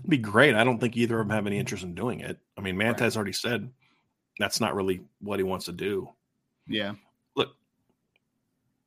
[0.00, 0.54] It'd be great.
[0.54, 2.38] I don't think either of them have any interest in doing it.
[2.56, 3.16] I mean, Manti's right.
[3.16, 3.70] already said
[4.38, 6.08] that's not really what he wants to do.
[6.66, 6.94] Yeah.
[7.34, 7.50] Look,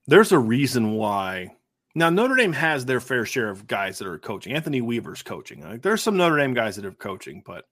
[0.07, 1.55] there's a reason why
[1.95, 4.53] now Notre Dame has their fair share of guys that are coaching.
[4.53, 5.61] Anthony Weaver's coaching.
[5.61, 7.65] Like, there's some Notre Dame guys that are coaching, but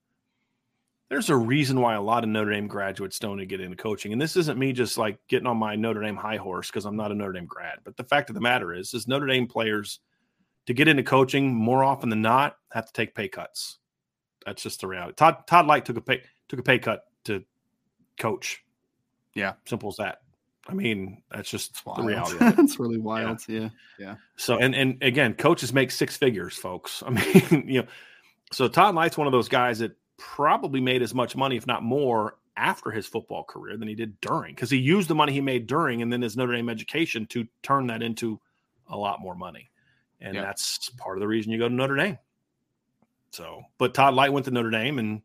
[1.08, 4.12] there's a reason why a lot of Notre Dame graduates don't get into coaching.
[4.12, 6.96] And this isn't me just like getting on my Notre Dame high horse because I'm
[6.96, 7.78] not a Notre Dame grad.
[7.84, 10.00] But the fact of the matter is, is Notre Dame players
[10.68, 13.78] to get into coaching more often than not have to take pay cuts.
[14.44, 15.14] That's just the reality.
[15.14, 17.42] Todd Todd Lyght took a pay took a pay cut to
[18.18, 18.62] coach.
[19.34, 20.18] Yeah, simple as that.
[20.68, 22.36] I mean, that's just the reality.
[22.40, 23.40] That's really wild.
[23.48, 23.60] Yeah.
[23.60, 23.68] yeah.
[23.98, 24.14] yeah.
[24.36, 27.02] So, and and again, coaches make six figures, folks.
[27.06, 27.88] I mean, you know,
[28.52, 31.82] so Todd Lyght's one of those guys that probably made as much money, if not
[31.82, 35.40] more, after his football career than he did during, because he used the money he
[35.40, 38.38] made during and then his Notre Dame education to turn that into
[38.88, 39.70] a lot more money,
[40.20, 40.42] and yeah.
[40.42, 42.18] that's part of the reason you go to Notre Dame.
[43.30, 45.22] So, but Todd Lyght went to Notre Dame and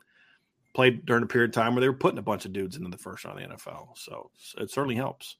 [0.73, 2.89] played during a period of time where they were putting a bunch of dudes into
[2.89, 3.97] the first round of the NFL.
[3.97, 5.37] So it certainly helps.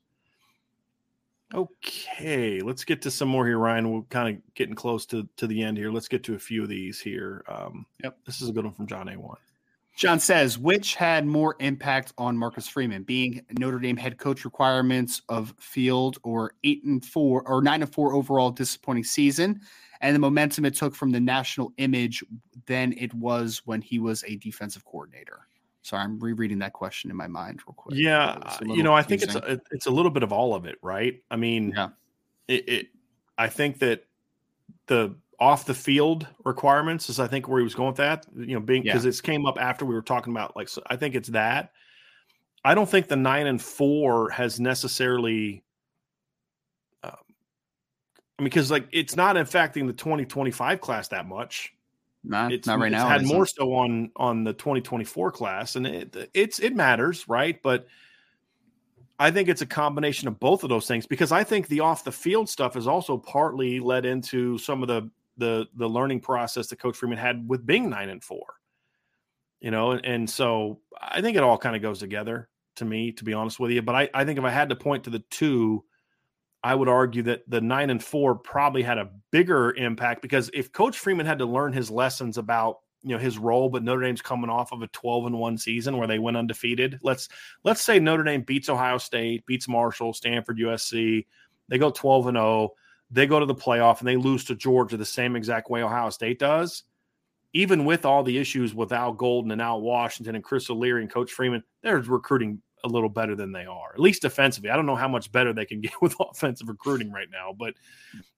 [1.53, 3.91] Okay, let's get to some more here, Ryan.
[3.91, 5.91] We're kind of getting close to, to the end here.
[5.91, 7.43] Let's get to a few of these here.
[7.47, 8.17] Um, yep.
[8.25, 9.35] This is a good one from John A1.
[9.95, 15.21] John says, which had more impact on Marcus Freeman, being Notre Dame head coach requirements
[15.29, 19.61] of field or eight and four or nine and four overall disappointing season,
[20.01, 22.23] and the momentum it took from the national image
[22.65, 25.47] than it was when he was a defensive coordinator.
[25.83, 27.95] Sorry, I'm rereading that question in my mind real quick.
[27.95, 30.77] Yeah, you know, I think it's a, it's a little bit of all of it,
[30.81, 31.21] right?
[31.29, 31.89] I mean, yeah.
[32.47, 32.87] it, it
[33.37, 34.05] I think that
[34.87, 38.25] the off the field requirements is I think where he was going with that.
[38.35, 39.09] You know, being because yeah.
[39.09, 41.71] it's came up after we were talking about like so I think it's that.
[42.65, 45.63] I don't think the nine and four has necessarily.
[47.03, 47.11] Um,
[48.39, 51.73] I mean, because like it's not affecting the twenty twenty five class that much.
[52.25, 53.09] Not, it's, not right it's now.
[53.09, 57.27] Had more so on on the twenty twenty four class, and it, it's it matters,
[57.27, 57.61] right?
[57.61, 57.87] But
[59.19, 62.03] I think it's a combination of both of those things because I think the off
[62.03, 66.67] the field stuff is also partly led into some of the the the learning process
[66.67, 68.45] that Coach Freeman had with being nine and four.
[69.59, 73.11] You know, and, and so I think it all kind of goes together to me,
[73.13, 73.81] to be honest with you.
[73.81, 75.83] But I, I think if I had to point to the two,
[76.63, 80.71] I would argue that the nine and four probably had a bigger impact because if
[80.71, 84.21] Coach Freeman had to learn his lessons about you know his role, but Notre Dame's
[84.21, 86.99] coming off of a 12 and 1 season where they went undefeated.
[87.03, 87.27] Let's
[87.63, 91.25] let's say Notre Dame beats Ohio State, beats Marshall, Stanford, USC.
[91.67, 92.71] They go 12 and 0.
[93.13, 96.09] They go to the playoff and they lose to Georgia the same exact way Ohio
[96.09, 96.83] State does.
[97.53, 101.11] Even with all the issues with Al Golden and Al Washington and Chris O'Leary and
[101.11, 104.71] Coach Freeman, they're recruiting a little better than they are, at least defensively.
[104.71, 107.75] I don't know how much better they can get with offensive recruiting right now, but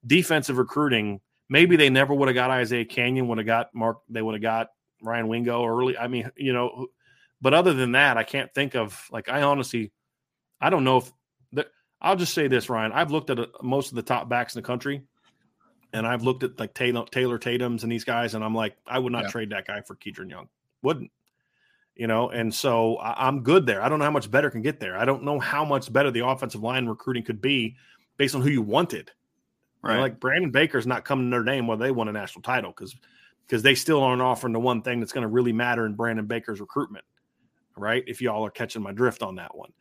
[0.06, 4.22] defensive recruiting– Maybe they never would have got Isaiah Canyon, would have got Mark, they
[4.22, 4.70] would have got
[5.02, 5.98] Ryan Wingo early.
[5.98, 6.88] I mean, you know,
[7.40, 9.92] but other than that, I can't think of like I honestly,
[10.60, 11.12] I don't know if
[12.06, 12.94] I'll just say this, Ryan.
[12.94, 15.02] I've looked at uh, most of the top backs in the country,
[15.91, 19.00] and I've looked at like Taylor, Taylor Tatum's and these guys, and I'm like, I
[19.00, 19.30] would not yeah.
[19.30, 20.48] trade that guy for Kedren Young.
[20.82, 21.12] Wouldn't
[21.96, 22.30] you know?
[22.30, 23.82] And so I, am good there.
[23.82, 24.98] I don't know how much better can get there.
[24.98, 27.76] I don't know how much better the offensive line recruiting could be
[28.18, 29.12] based on who you wanted.
[29.82, 30.00] Right.
[30.00, 32.96] like Brandon Baker's not coming to Notre Dame whether they won a national title because
[33.46, 36.26] because they still aren't offering the one thing that's going to really matter in Brandon
[36.26, 37.06] Baker's recruitment.
[37.78, 38.04] Right.
[38.08, 39.72] If y'all are catching my drift on that one.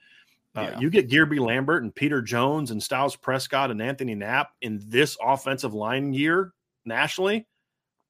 [0.54, 0.78] Uh, yeah.
[0.78, 5.16] You get Guerby Lambert and Peter Jones and Styles Prescott and Anthony Knapp in this
[5.20, 6.52] offensive line year
[6.84, 7.46] nationally.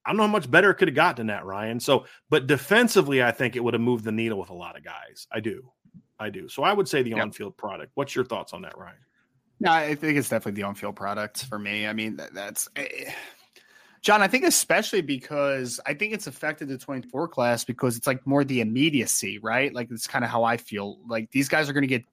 [0.04, 1.80] I don't know how much better it could have gotten than that, Ryan.
[1.80, 4.84] So, but defensively, I think it would have moved the needle with a lot of
[4.84, 5.26] guys.
[5.32, 5.72] I do.
[6.18, 6.48] I do.
[6.48, 7.20] So I would say the yep.
[7.20, 7.92] on field product.
[7.94, 8.96] What's your thoughts on that, Ryan?
[9.60, 11.86] No, I think it's definitely the on-field product for me.
[11.86, 13.10] I mean, that, that's eh,
[14.02, 14.20] John.
[14.20, 18.44] I think especially because I think it's affected the 24 class because it's like more
[18.44, 19.72] the immediacy, right?
[19.72, 20.98] Like it's kind of how I feel.
[21.08, 22.04] Like these guys are going to get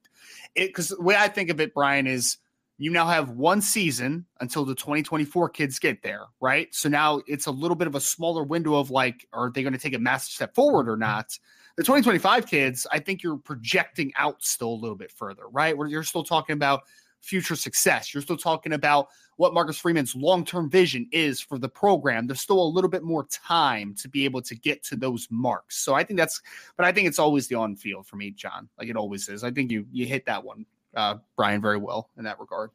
[0.54, 2.38] it because the way I think of it, Brian, is
[2.78, 6.74] you now have one season until the 2024 kids get there, right?
[6.74, 9.72] So now it's a little bit of a smaller window of like, are they going
[9.72, 11.38] to take a massive step forward or not?
[11.76, 15.76] The 2025 kids, I think you're projecting out still a little bit further, right?
[15.76, 16.82] Where you're still talking about
[17.22, 18.12] future success.
[18.12, 22.26] You're still talking about what Marcus Freeman's long term vision is for the program.
[22.26, 25.78] There's still a little bit more time to be able to get to those marks.
[25.78, 26.42] So I think that's,
[26.76, 28.68] but I think it's always the on field for me, John.
[28.78, 29.44] Like it always is.
[29.44, 32.70] I think you you hit that one, uh, Brian, very well in that regard.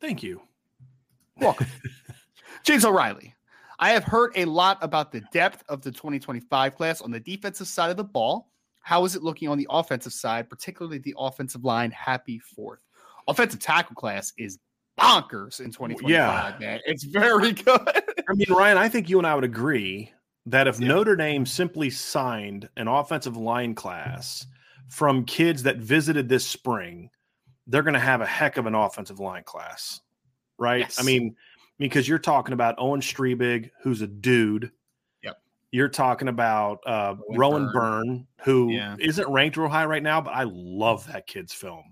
[0.00, 0.42] Thank you.
[1.40, 1.68] Welcome,
[2.64, 3.34] James O'Reilly.
[3.80, 7.68] I have heard a lot about the depth of the 2025 class on the defensive
[7.68, 8.50] side of the ball.
[8.80, 11.92] How is it looking on the offensive side, particularly the offensive line?
[11.92, 12.87] Happy fourth
[13.28, 14.58] offensive tackle class is
[14.98, 16.56] bonkers in 2025, yeah.
[16.58, 16.80] man.
[16.84, 17.80] It's very good.
[18.28, 20.12] I mean, Ryan, I think you and I would agree
[20.46, 20.88] that if yeah.
[20.88, 24.46] Notre Dame simply signed an offensive line class
[24.88, 27.10] from kids that visited this spring,
[27.66, 30.00] they're going to have a heck of an offensive line class,
[30.58, 30.80] right?
[30.80, 30.98] Yes.
[30.98, 31.36] I mean,
[31.78, 34.72] because you're talking about Owen Strebig, who's a dude.
[35.22, 35.38] Yep.
[35.70, 38.96] You're talking about uh, Rowan Byrne, Byrne who yeah.
[38.98, 41.84] not ranked real high right now, but I love that kid's film.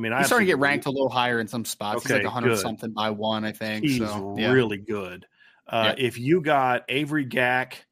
[0.00, 1.98] I mean, he's starting to get ranked a little higher in some spots.
[1.98, 2.58] Okay, he's like 100 good.
[2.58, 3.84] something by one, I think.
[3.84, 4.50] He's so, yeah.
[4.50, 5.26] really good.
[5.68, 6.06] Uh, yeah.
[6.06, 7.84] If you got Avery Gack,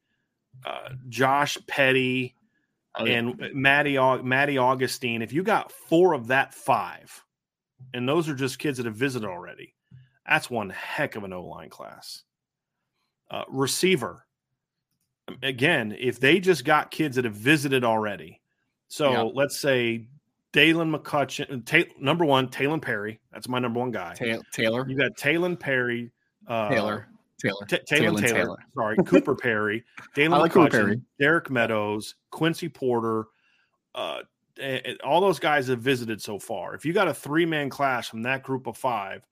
[0.65, 2.35] uh, Josh Petty,
[2.97, 3.19] oh, yeah.
[3.19, 7.23] and Maddie Maddie Augustine, if you got four of that five,
[7.93, 9.75] and those are just kids that have visited already,
[10.27, 12.23] that's one heck of an O line class.
[13.29, 14.25] Uh, receiver,
[15.43, 18.41] again, if they just got kids that have visited already,
[18.87, 20.07] so let's say
[20.51, 23.19] Dalen McCutcheon, ta- number one, Taylor Perry.
[23.31, 24.13] That's my number one guy.
[24.15, 24.87] Ta- Taylor.
[24.89, 26.11] You got Taylor Perry.
[26.47, 27.07] Uh, Taylor.
[27.39, 27.65] Taylor.
[27.67, 28.57] T- Taylor, Taylor, Taylor.
[28.73, 29.83] Sorry, Cooper Perry.
[30.15, 31.03] Dalen like McCutcheon.
[31.19, 32.15] Derek Meadows.
[32.31, 33.25] Quincy Porter.
[33.93, 34.19] Uh,
[35.03, 36.75] all those guys have visited so far.
[36.75, 39.23] If you got a three man class from that group of five,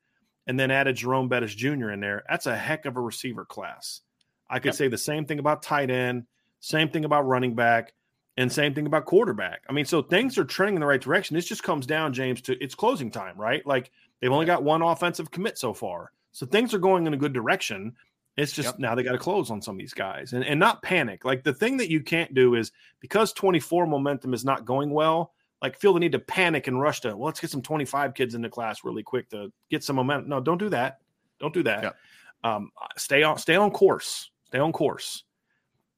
[0.46, 1.90] and then added Jerome Bettis Jr.
[1.90, 4.02] in there, that's a heck of a receiver class.
[4.50, 4.76] I could yep.
[4.76, 6.24] say the same thing about tight end,
[6.62, 7.94] same thing about running back.
[8.38, 9.64] And same thing about quarterback.
[9.68, 11.36] I mean, so things are trending in the right direction.
[11.36, 13.66] This just comes down, James, to it's closing time, right?
[13.66, 16.12] Like they've only got one offensive commit so far.
[16.34, 17.96] So things are going in a good direction.
[18.38, 18.80] It's just yep.
[18.80, 21.26] now they got to close on some of these guys and, and not panic.
[21.26, 25.34] Like the thing that you can't do is because 24 momentum is not going well,
[25.64, 28.36] like feel the need to panic and rush to, well, let's get some 25 kids
[28.36, 30.30] into class really quick to get some momentum.
[30.30, 31.00] No, don't do that.
[31.40, 31.82] Don't do that.
[31.82, 31.96] Yep.
[32.44, 35.24] Um, stay on, stay on course, stay on course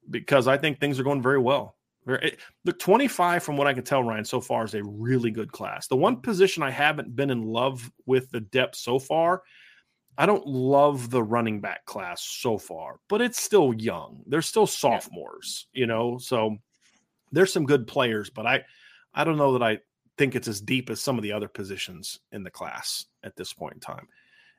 [0.09, 1.75] because I think things are going very well.
[2.17, 2.35] The
[2.67, 5.87] eh, 25, from what I can tell, Ryan, so far is a really good class.
[5.87, 9.43] The one position I haven't been in love with the depth so far
[10.19, 14.21] I don't love the running back class so far, but it's still young.
[14.27, 16.17] They're still sophomores, you know.
[16.17, 16.57] So
[17.31, 18.65] there's some good players, but I
[19.13, 19.79] I don't know that I
[20.17, 23.53] think it's as deep as some of the other positions in the class at this
[23.53, 24.09] point in time.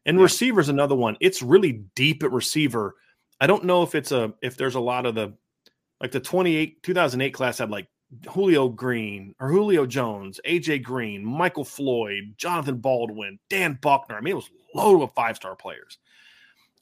[0.06, 0.22] And yeah.
[0.22, 1.18] receiver is another one.
[1.20, 2.96] It's really deep at receiver.
[3.38, 5.34] I don't know if it's a if there's a lot of the
[6.00, 7.88] like the 28 2008 class had like
[8.28, 14.16] Julio Green or Julio Jones, AJ Green, Michael Floyd, Jonathan Baldwin, Dan Buckner.
[14.16, 15.98] I mean, it was load of five star players.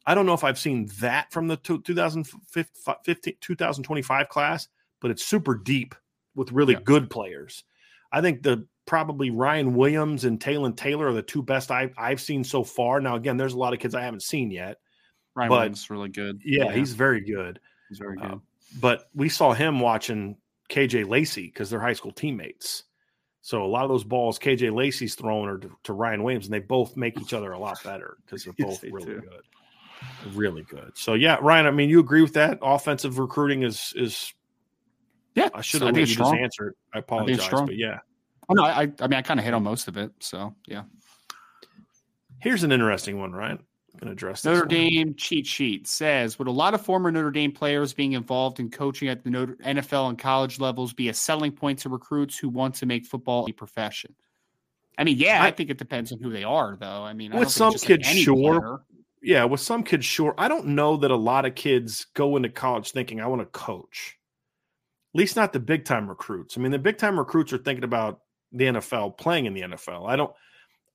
[0.07, 4.69] I don't know if I've seen that from the 2015, 2025 class,
[5.01, 5.95] but it's super deep
[6.35, 6.81] with really yeah.
[6.83, 7.65] good players.
[8.11, 12.23] I think the probably Ryan Williams and Taylor Taylor are the two best I've, I've
[12.23, 13.01] seen so far.
[13.03, 14.79] Now, again, there's a lot of kids I haven't seen yet.
[15.35, 16.41] Ryan but, Williams really good.
[16.43, 17.61] Yeah, yeah, he's very good.
[17.91, 18.33] He's very uh, good.
[18.33, 18.39] Uh,
[18.81, 20.37] but we saw him watching
[20.71, 22.85] KJ Lacey because they're high school teammates.
[23.41, 26.53] So a lot of those balls KJ Lacey's throwing are to, to Ryan Williams, and
[26.53, 29.21] they both make each other a lot better because they're both yes, really do.
[29.21, 30.93] good, really good.
[30.97, 32.59] So yeah, Ryan, I mean, you agree with that?
[32.63, 34.33] Offensive recruiting is is
[35.35, 35.49] yeah.
[35.55, 36.77] I should have let you just answer it.
[36.93, 38.01] I apologize, but yeah.
[38.51, 40.13] Oh no, I I mean I kind of hit on most of it.
[40.21, 40.83] So yeah.
[42.41, 43.61] Here's an interesting one, Ryan
[43.99, 47.53] going to address Notre Dame cheat sheet says Would a lot of former Notre Dame
[47.53, 51.81] players being involved in coaching at the NFL and college levels be a selling point
[51.81, 54.15] to recruits who want to make football a profession?
[54.97, 57.05] I mean, yeah, I, I think it depends on who they are, though.
[57.05, 58.61] I mean, with some kids, like sure.
[58.61, 58.79] Player.
[59.23, 60.35] Yeah, with some kids, sure.
[60.39, 63.47] I don't know that a lot of kids go into college thinking, I want to
[63.47, 64.17] coach.
[65.15, 66.57] At least not the big time recruits.
[66.57, 68.21] I mean, the big time recruits are thinking about
[68.53, 70.09] the NFL, playing in the NFL.
[70.09, 70.33] I don't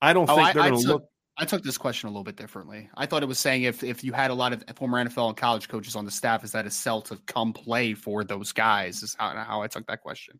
[0.04, 1.06] I don't oh, think they're going to look
[1.36, 2.90] I took this question a little bit differently.
[2.96, 5.38] I thought it was saying if if you had a lot of former NFL and
[5.38, 9.02] college coaches on the staff, is that a sell to come play for those guys?
[9.02, 10.38] Is how, how I took that question.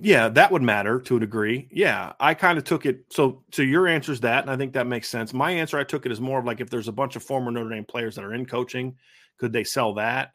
[0.00, 1.68] Yeah, that would matter to a degree.
[1.70, 3.04] Yeah, I kind of took it.
[3.10, 5.34] So so your answer is that, and I think that makes sense.
[5.34, 7.50] My answer, I took it as more of like if there's a bunch of former
[7.50, 8.96] Notre Dame players that are in coaching,
[9.38, 10.30] could they sell that?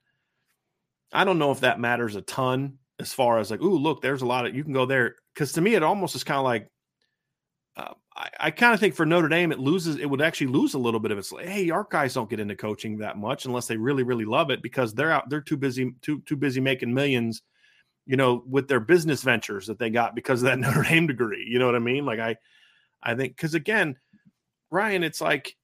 [1.11, 4.21] I don't know if that matters a ton as far as like, ooh, look, there's
[4.21, 6.43] a lot of you can go there because to me it almost is kind of
[6.43, 6.69] like
[7.77, 9.97] uh, I, I kind of think for Notre Dame, it loses.
[9.97, 11.31] It would actually lose a little bit of its.
[11.39, 14.63] Hey, our guys don't get into coaching that much unless they really, really love it
[14.63, 15.29] because they're out.
[15.29, 17.43] They're too busy, too too busy making millions,
[18.07, 21.45] you know, with their business ventures that they got because of that Notre Dame degree.
[21.47, 22.05] You know what I mean?
[22.05, 22.35] Like I,
[23.03, 23.95] I think because again,
[24.71, 25.55] Ryan, it's like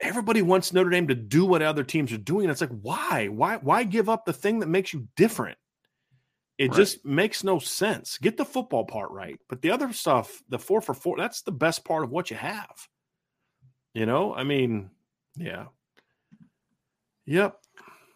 [0.00, 2.48] everybody wants Notre Dame to do what other teams are doing.
[2.48, 5.58] It's like why, why, why give up the thing that makes you different?
[6.58, 6.76] It right.
[6.76, 8.18] just makes no sense.
[8.18, 9.38] Get the football part right.
[9.48, 12.36] But the other stuff, the four for four, that's the best part of what you
[12.36, 12.88] have.
[13.94, 14.90] You know, I mean,
[15.36, 15.66] yeah.
[17.26, 17.58] Yep.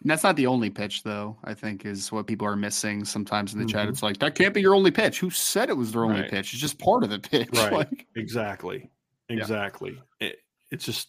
[0.01, 3.53] And that's not the only pitch, though, I think is what people are missing sometimes
[3.53, 3.77] in the mm-hmm.
[3.77, 3.87] chat.
[3.87, 5.19] It's like, that can't be your only pitch.
[5.19, 6.29] Who said it was their only right.
[6.29, 6.51] pitch?
[6.51, 7.49] It's just part of the pitch.
[7.53, 7.71] Right.
[7.71, 8.89] like, exactly.
[9.29, 10.01] Exactly.
[10.19, 10.27] Yeah.
[10.27, 10.39] It,
[10.71, 11.07] it's just,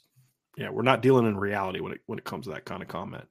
[0.56, 2.86] yeah, we're not dealing in reality when it when it comes to that kind of
[2.86, 3.24] comment.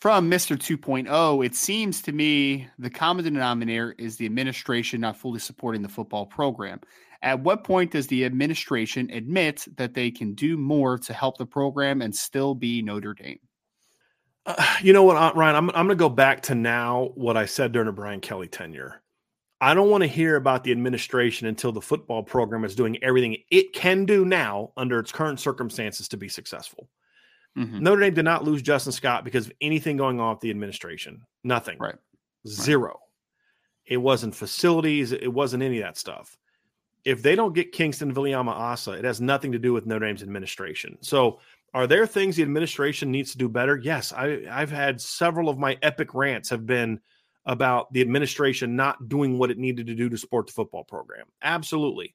[0.00, 0.56] From Mr.
[0.56, 5.88] 2.0, it seems to me the common denominator is the administration not fully supporting the
[5.88, 6.80] football program.
[7.22, 11.44] At what point does the administration admit that they can do more to help the
[11.44, 13.40] program and still be Notre Dame?
[14.46, 15.56] Uh, you know what, uh, Ryan?
[15.56, 18.48] I'm, I'm going to go back to now what I said during the Brian Kelly
[18.48, 19.02] tenure.
[19.60, 23.36] I don't want to hear about the administration until the football program is doing everything
[23.50, 26.88] it can do now under its current circumstances to be successful.
[27.58, 27.80] Mm-hmm.
[27.80, 31.22] Notre Dame did not lose Justin Scott because of anything going on with the administration.
[31.44, 31.78] Nothing.
[31.78, 31.96] Right.
[32.46, 32.88] Zero.
[32.88, 32.96] Right.
[33.86, 35.12] It wasn't facilities.
[35.12, 36.36] It wasn't any of that stuff.
[37.04, 40.98] If they don't get Kingston Viliamu-Asa, it has nothing to do with Notre Dame's administration.
[41.00, 41.40] So,
[41.72, 43.76] are there things the administration needs to do better?
[43.76, 47.00] Yes, I, I've had several of my epic rants have been
[47.46, 51.26] about the administration not doing what it needed to do to support the football program.
[51.42, 52.14] Absolutely.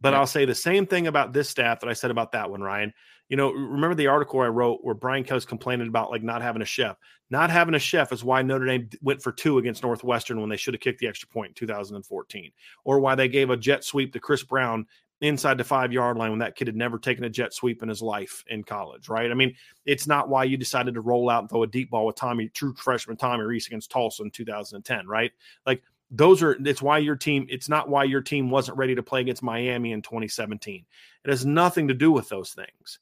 [0.00, 0.20] But yeah.
[0.20, 2.92] I'll say the same thing about this staff that I said about that one, Ryan
[3.28, 6.62] you know, remember the article I wrote where Brian Kelly's complaining about like not having
[6.62, 6.96] a chef.
[7.28, 10.56] Not having a chef is why Notre Dame went for two against Northwestern when they
[10.56, 12.52] should have kicked the extra point in 2014,
[12.84, 14.86] or why they gave a jet sweep to Chris Brown
[15.22, 17.88] inside the five yard line when that kid had never taken a jet sweep in
[17.88, 19.30] his life in college, right?
[19.30, 22.06] I mean, it's not why you decided to roll out and throw a deep ball
[22.06, 25.32] with Tommy, true freshman Tommy Rees against Tulsa in 2010, right?
[25.64, 29.02] Like those are it's why your team it's not why your team wasn't ready to
[29.02, 30.84] play against Miami in 2017.
[31.24, 32.98] It has nothing to do with those things.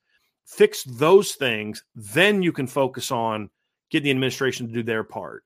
[0.47, 3.51] Fix those things, then you can focus on
[3.91, 5.45] getting the administration to do their part.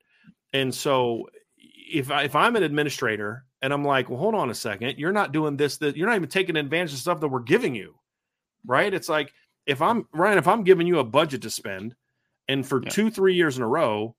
[0.53, 1.29] And so
[1.65, 5.11] if I, if I'm an administrator and I'm like, well, hold on a second, you're
[5.11, 7.95] not doing this, that you're not even taking advantage of stuff that we're giving you,
[8.65, 8.93] right?
[8.93, 9.33] It's like
[9.65, 11.95] if I'm Ryan, if I'm giving you a budget to spend,
[12.47, 12.89] and for yeah.
[12.89, 14.15] two, three years in a row,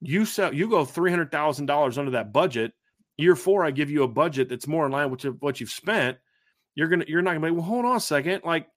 [0.00, 2.72] you sell, you go three hundred thousand dollars under that budget,
[3.18, 6.18] Year four, I give you a budget that's more in line with what you've spent.
[6.74, 7.52] You're gonna, you're not gonna be.
[7.52, 8.42] Well, hold on a second.
[8.44, 8.68] Like,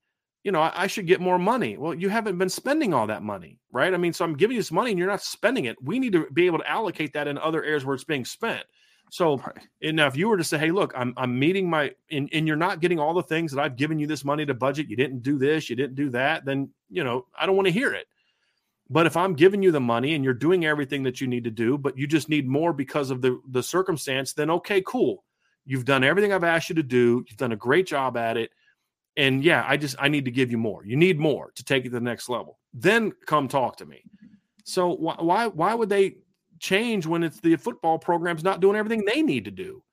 [0.44, 1.78] you know, I, I should get more money.
[1.78, 3.94] Well, you haven't been spending all that money, right?
[3.94, 5.82] I mean, so I'm giving you this money and you're not spending it.
[5.82, 8.64] We need to be able to allocate that in other areas where it's being spent.
[9.12, 9.42] So
[9.82, 12.48] and now if you were to say, hey, look, I'm I'm meeting my and, and
[12.48, 14.96] you're not getting all the things that I've given you this money to budget, you
[14.96, 17.94] didn't do this, you didn't do that, then you know, I don't want to hear
[17.94, 18.08] it.
[18.90, 21.52] But if I'm giving you the money and you're doing everything that you need to
[21.52, 25.24] do, but you just need more because of the, the circumstance, then okay, cool.
[25.66, 27.26] You've done everything I've asked you to do.
[27.28, 28.52] You've done a great job at it.
[29.18, 30.86] And yeah, I just I need to give you more.
[30.86, 32.60] You need more to take it to the next level.
[32.74, 34.04] Then come talk to me.
[34.66, 36.18] So why why why would they
[36.60, 39.84] change when it's the football program's not doing everything they need to do?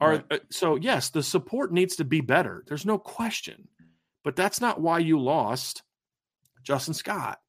[0.00, 0.24] Or right.
[0.30, 2.64] uh, so yes, the support needs to be better.
[2.66, 3.68] There's no question.
[4.22, 5.82] But that's not why you lost
[6.62, 7.40] Justin Scott.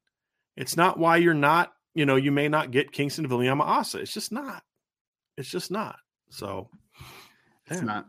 [0.56, 4.00] It's not why you're not, you know, you may not get Kingston Viliamu-Asa.
[4.00, 4.62] It's just not.
[5.36, 5.96] It's just not.
[6.30, 6.68] So
[7.66, 7.86] it's yeah.
[7.86, 8.06] not.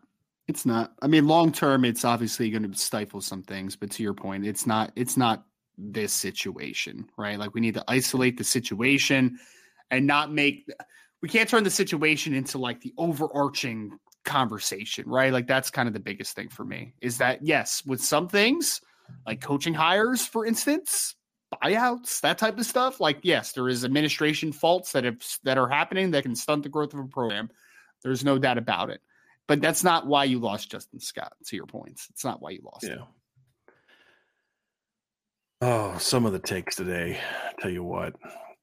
[0.48, 0.94] It's not.
[1.02, 3.76] I mean, long term, it's obviously going to stifle some things.
[3.76, 4.92] But to your point, it's not.
[4.96, 5.46] It's not
[5.78, 7.40] this situation, right?
[7.40, 9.40] Like we need to isolate the situation
[9.90, 10.68] and not make.
[11.22, 15.32] We can't turn the situation into like the overarching conversation, right?
[15.32, 18.82] Like that's kind of the biggest thing for me is that yes, with some things
[19.26, 21.16] like coaching hires, for instance,
[21.62, 23.00] buyouts, that type of stuff.
[23.00, 26.70] Like, yes, there is administration faults that have that are happening that can stunt the
[26.70, 27.50] growth of a program.
[28.04, 29.02] There's no doubt about it.
[29.48, 32.08] But that's not why you lost Justin Scott, to your points.
[32.10, 32.96] It's not why you lost yeah.
[32.96, 33.04] him.
[35.62, 37.20] Oh, some of the takes today.
[37.60, 38.16] Tell you what.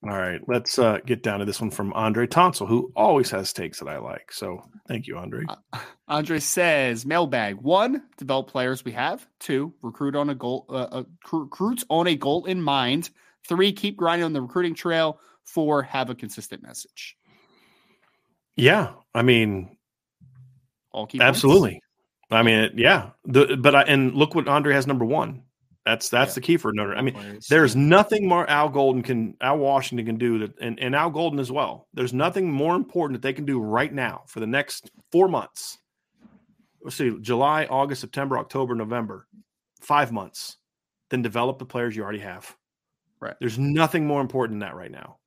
[0.03, 3.53] All right, let's uh, get down to this one from Andre Tonsil, who always has
[3.53, 4.33] takes that I like.
[4.33, 5.45] So thank you, Andre.
[5.47, 5.79] Uh,
[6.09, 9.27] Andre says, mailbag one, develop players we have.
[9.41, 13.11] Two, recruit on a goal, uh, uh, recruits on a goal in mind.
[13.47, 15.21] Three, keep grinding on the recruiting trail.
[15.45, 17.17] Four, have a consistent message.
[18.57, 19.77] Yeah, I mean,
[20.93, 21.73] all keep absolutely.
[21.73, 21.85] Points.
[22.31, 23.11] I mean, yeah.
[23.27, 25.43] The but I, and look what Andre has number one.
[25.87, 26.35] That's that's yeah.
[26.35, 26.95] the key for Notre.
[26.95, 30.95] I mean, there's nothing more Al Golden can Al Washington can do that, and, and
[30.95, 31.89] Al Golden as well.
[31.95, 35.79] There's nothing more important that they can do right now for the next four months.
[36.83, 39.27] Let's see, July, August, September, October, November,
[39.81, 40.59] five months,
[41.11, 42.55] then develop the players you already have.
[43.19, 43.35] Right.
[43.41, 45.19] There's nothing more important than that right now.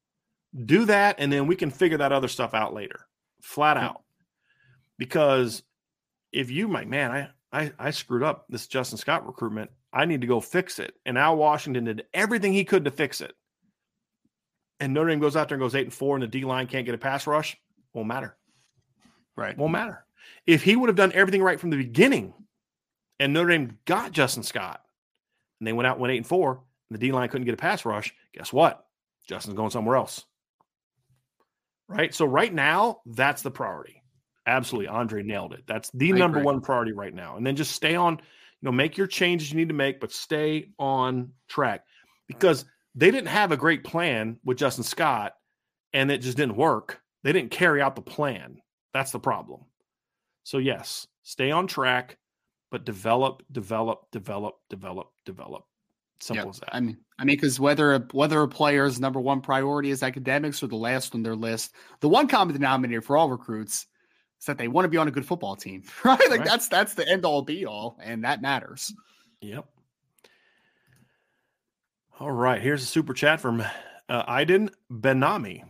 [0.65, 3.07] Do that, and then we can figure that other stuff out later,
[3.41, 3.87] flat yeah.
[3.87, 4.03] out.
[4.99, 5.63] Because
[6.31, 9.71] if you my man, I I, I screwed up this Justin Scott recruitment.
[9.93, 10.95] I need to go fix it.
[11.05, 13.33] And Al Washington did everything he could to fix it.
[14.79, 16.67] And Notre Dame goes out there and goes eight and four, and the D line
[16.67, 17.55] can't get a pass rush.
[17.93, 18.35] Won't matter.
[19.37, 19.57] Right.
[19.57, 20.05] Won't matter.
[20.47, 22.33] If he would have done everything right from the beginning,
[23.19, 24.81] and Notre Dame got Justin Scott,
[25.59, 27.57] and they went out went eight and four, and the D line couldn't get a
[27.57, 28.13] pass rush.
[28.33, 28.85] Guess what?
[29.29, 30.25] Justin's going somewhere else.
[31.87, 32.13] Right.
[32.13, 34.01] So right now, that's the priority.
[34.45, 34.87] Absolutely.
[34.87, 35.63] Andre nailed it.
[35.67, 36.45] That's the I number agree.
[36.45, 37.37] one priority right now.
[37.37, 38.19] And then just stay on,
[38.65, 41.83] know, make your changes you need to make, but stay on track
[42.27, 45.33] because they didn't have a great plan with Justin Scott
[45.93, 47.01] and it just didn't work.
[47.23, 48.57] They didn't carry out the plan.
[48.93, 49.61] That's the problem.
[50.43, 52.17] So, yes, stay on track,
[52.71, 55.63] but develop, develop, develop, develop, develop.
[56.19, 56.53] Simple yep.
[56.53, 56.75] as that.
[56.75, 60.63] I mean, I mean, because whether a, whether a player's number one priority is academics
[60.63, 63.87] or the last on their list, the one common denominator for all recruits
[64.43, 66.19] is that they want to be on a good football team, right?
[66.29, 66.45] Like right.
[66.45, 68.93] that's that's the end all be all, and that matters.
[69.39, 69.65] Yep.
[72.19, 73.61] All right, here's a super chat from
[74.09, 75.63] uh, Aiden Benami.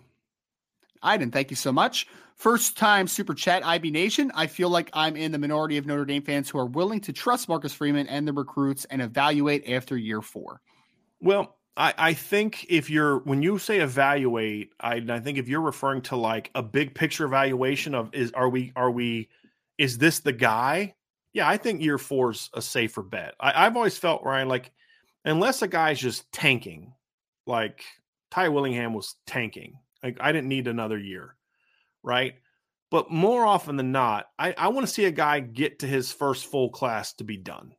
[1.03, 2.07] Iden, thank you so much.
[2.35, 4.31] First time super chat, IB Nation.
[4.33, 7.13] I feel like I'm in the minority of Notre Dame fans who are willing to
[7.13, 10.61] trust Marcus Freeman and the recruits and evaluate after year four.
[11.21, 15.61] Well, I, I think if you're when you say evaluate, I, I think if you're
[15.61, 19.29] referring to like a big picture evaluation of is are we are we
[19.77, 20.95] is this the guy?
[21.33, 23.33] Yeah, I think year four's a safer bet.
[23.39, 24.71] I, I've always felt Ryan like
[25.25, 26.93] unless a guy's just tanking,
[27.47, 27.83] like
[28.29, 29.79] Ty Willingham was tanking.
[30.03, 31.35] Like I didn't need another year,
[32.03, 32.35] right?
[32.91, 36.11] But more often than not, I, I want to see a guy get to his
[36.11, 37.73] first full class to be done.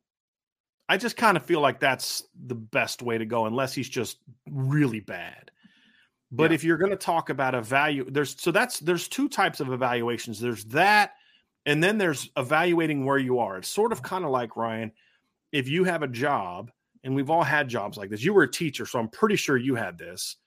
[0.87, 4.17] I just kind of feel like that's the best way to go, unless he's just
[4.49, 5.51] really bad.
[6.31, 6.55] But yeah.
[6.55, 9.71] if you're going to talk about a value, there's so that's there's two types of
[9.71, 10.39] evaluations.
[10.39, 11.13] There's that,
[11.65, 13.57] and then there's evaluating where you are.
[13.57, 14.91] It's sort of kind of like Ryan,
[15.51, 16.71] if you have a job,
[17.03, 18.23] and we've all had jobs like this.
[18.23, 20.37] You were a teacher, so I'm pretty sure you had this.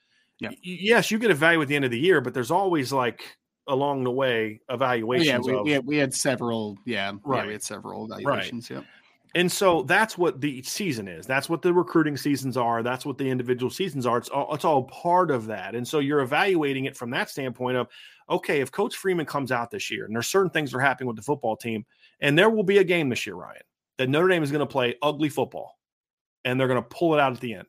[0.41, 0.51] Yeah.
[0.62, 3.36] yes, you get evaluated at the end of the year, but there's always like
[3.66, 5.26] along the way oh, evaluations.
[5.26, 6.76] Yeah, we, of, we, had, we had several.
[6.84, 7.41] Yeah, right.
[7.41, 8.70] Yeah, we had several evaluations.
[8.70, 8.78] Right.
[8.78, 8.84] Yeah.
[9.35, 11.26] And so that's what the season is.
[11.26, 12.83] That's what the recruiting seasons are.
[12.83, 14.18] That's what the individual seasons are.
[14.18, 15.74] It's all, it's all part of that.
[15.74, 17.89] And so you're evaluating it from that standpoint of,
[18.31, 21.09] okay, if Coach Freeman comes out this year and there's certain things that are happening
[21.09, 21.85] with the football team,
[22.20, 23.62] and there will be a game this year, Ryan,
[23.99, 25.79] that Notre Dame is going to play ugly football
[26.45, 27.68] and they're going to pull it out at the end.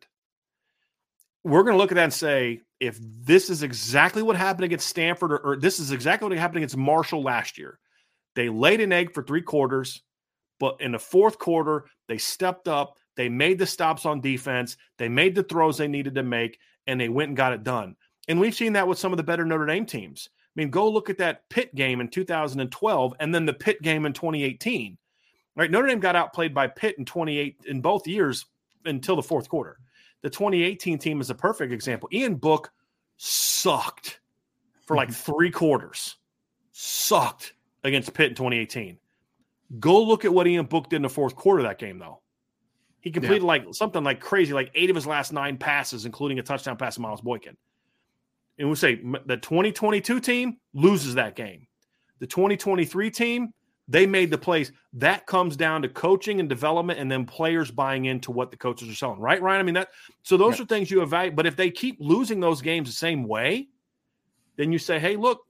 [1.44, 4.88] We're going to look at that and say, if this is exactly what happened against
[4.88, 7.80] Stanford, or, or this is exactly what happened against Marshall last year,
[8.36, 10.02] they laid an egg for three quarters
[10.60, 12.98] but in the fourth quarter, they stepped up.
[13.16, 14.78] They made the stops on defense.
[14.98, 17.96] They made the throws they needed to make, and they went and got it done.
[18.28, 20.30] And we've seen that with some of the better Notre Dame teams.
[20.32, 24.06] I mean, go look at that Pitt game in 2012 and then the Pitt game
[24.06, 24.98] in 2018.
[25.56, 25.72] Right?
[25.72, 28.46] Notre Dame got outplayed by Pitt in 28 in both years
[28.86, 29.80] until the fourth quarter.
[30.22, 32.10] The 2018 team is a perfect example.
[32.12, 32.72] Ian Book
[33.18, 34.20] sucked
[34.86, 36.18] for like three quarters.
[36.72, 37.54] Sucked
[37.84, 38.98] against Pitt in 2018.
[39.78, 42.22] Go look at what Ian Book did in the fourth quarter of that game, though.
[43.02, 43.48] He completed yeah.
[43.48, 46.96] like something like crazy, like eight of his last nine passes, including a touchdown pass
[46.96, 47.56] to Miles Boykin.
[48.58, 48.96] And we say
[49.26, 51.68] the 2022 team loses that game.
[52.20, 53.54] The 2023 team,
[53.88, 54.74] they made the plays.
[54.94, 58.90] That comes down to coaching and development and then players buying into what the coaches
[58.90, 59.62] are selling, right, Ryan?
[59.62, 59.90] I mean, that
[60.24, 60.64] so those yeah.
[60.64, 61.38] are things you evaluate.
[61.38, 63.70] But if they keep losing those games the same way,
[64.58, 65.46] then you say, hey, look,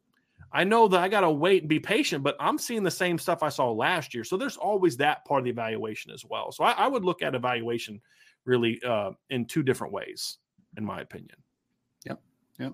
[0.52, 3.18] I know that I got to wait and be patient, but I'm seeing the same
[3.18, 4.24] stuff I saw last year.
[4.24, 6.52] So there's always that part of the evaluation as well.
[6.52, 8.02] So I, I would look at evaluation
[8.46, 10.38] really uh, in two different ways,
[10.78, 11.36] in my opinion.
[12.06, 12.22] Yep.
[12.60, 12.74] Yep.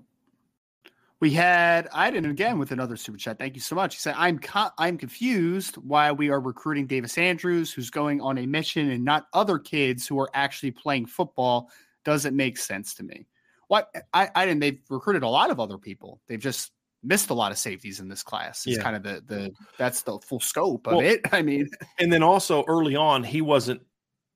[1.20, 3.38] We had Iden again with another super chat.
[3.38, 3.94] Thank you so much.
[3.94, 8.36] He said, "I'm co- I'm confused why we are recruiting Davis Andrews, who's going on
[8.36, 11.70] a mission, and not other kids who are actually playing football.
[12.04, 13.26] Doesn't make sense to me.
[13.68, 14.60] What I, I didn't.
[14.60, 16.20] They've recruited a lot of other people.
[16.26, 16.72] They've just
[17.06, 18.66] missed a lot of safeties in this class.
[18.66, 18.82] Is yeah.
[18.82, 21.20] kind of the the that's the full scope of well, it.
[21.32, 23.80] I mean, and then also early on, he wasn't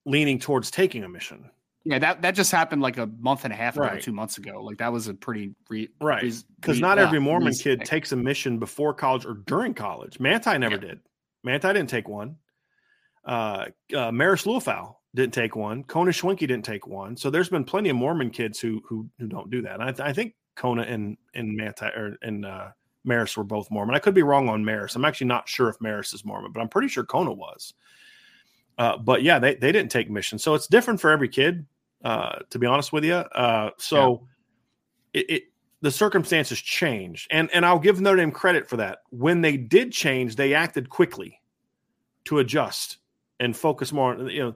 [0.06, 1.50] leaning towards taking a mission.
[1.84, 4.02] Yeah, that that just happened like a month and a half ago, right.
[4.02, 4.62] two months ago.
[4.62, 8.16] Like that was a pretty re, right because not uh, every Mormon kid takes a
[8.16, 10.20] mission before college or during college.
[10.20, 10.80] Manti never yeah.
[10.80, 11.00] did.
[11.42, 12.36] Manti didn't take one.
[13.24, 15.82] Uh, uh Marist Liufau didn't take one.
[15.84, 17.16] Kona Schwenke didn't take one.
[17.16, 19.74] So there's been plenty of Mormon kids who who who don't do that.
[19.74, 22.68] And I, th- I think Kona and and Manti or and uh,
[23.08, 23.94] Marist were both Mormon.
[23.94, 24.94] I could be wrong on Maris.
[24.94, 27.72] I'm actually not sure if Maris is Mormon, but I'm pretty sure Kona was.
[28.76, 31.66] Uh, but yeah, they, they didn't take mission, so it's different for every kid.
[32.04, 34.26] Uh, to be honest with you, uh, so
[35.12, 35.20] yeah.
[35.20, 35.42] it, it
[35.82, 38.98] the circumstances changed, and and I'll give Notre Dame credit for that.
[39.10, 41.40] When they did change, they acted quickly
[42.24, 42.98] to adjust
[43.38, 44.16] and focus more.
[44.30, 44.54] You know,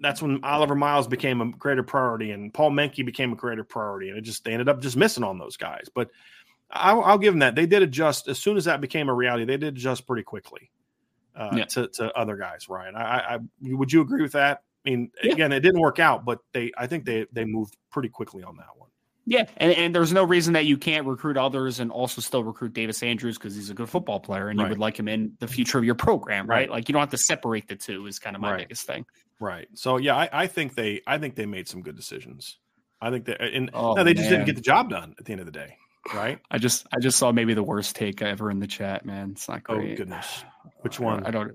[0.00, 4.08] that's when Oliver Miles became a greater priority and Paul Menke became a greater priority.
[4.08, 5.88] And it just, they ended up just missing on those guys.
[5.94, 6.10] But
[6.70, 7.54] I'll, I'll give them that.
[7.54, 9.44] They did adjust as soon as that became a reality.
[9.44, 10.70] They did adjust pretty quickly
[11.34, 11.64] uh, yeah.
[11.66, 12.96] to, to other guys, Ryan.
[12.96, 14.62] I, I, would you agree with that?
[14.86, 15.32] I mean, yeah.
[15.32, 18.56] again, it didn't work out, but they, I think they, they moved pretty quickly on
[18.56, 18.88] that one.
[19.26, 22.72] Yeah, and, and there's no reason that you can't recruit others and also still recruit
[22.72, 24.64] Davis Andrews because he's a good football player and right.
[24.64, 26.60] you would like him in the future of your program, right?
[26.60, 26.70] right?
[26.70, 28.58] Like you don't have to separate the two is kind of my right.
[28.58, 29.04] biggest thing.
[29.40, 29.68] Right.
[29.74, 32.58] So yeah, I, I, think they I think they made some good decisions.
[33.00, 35.32] I think that and oh, no, they just didn't get the job done at the
[35.32, 35.76] end of the day.
[36.14, 36.38] Right.
[36.50, 39.30] I just I just saw maybe the worst take ever in the chat, man.
[39.32, 39.92] It's not oh, great.
[39.92, 40.44] Oh goodness.
[40.82, 41.24] Which one?
[41.24, 41.52] I don't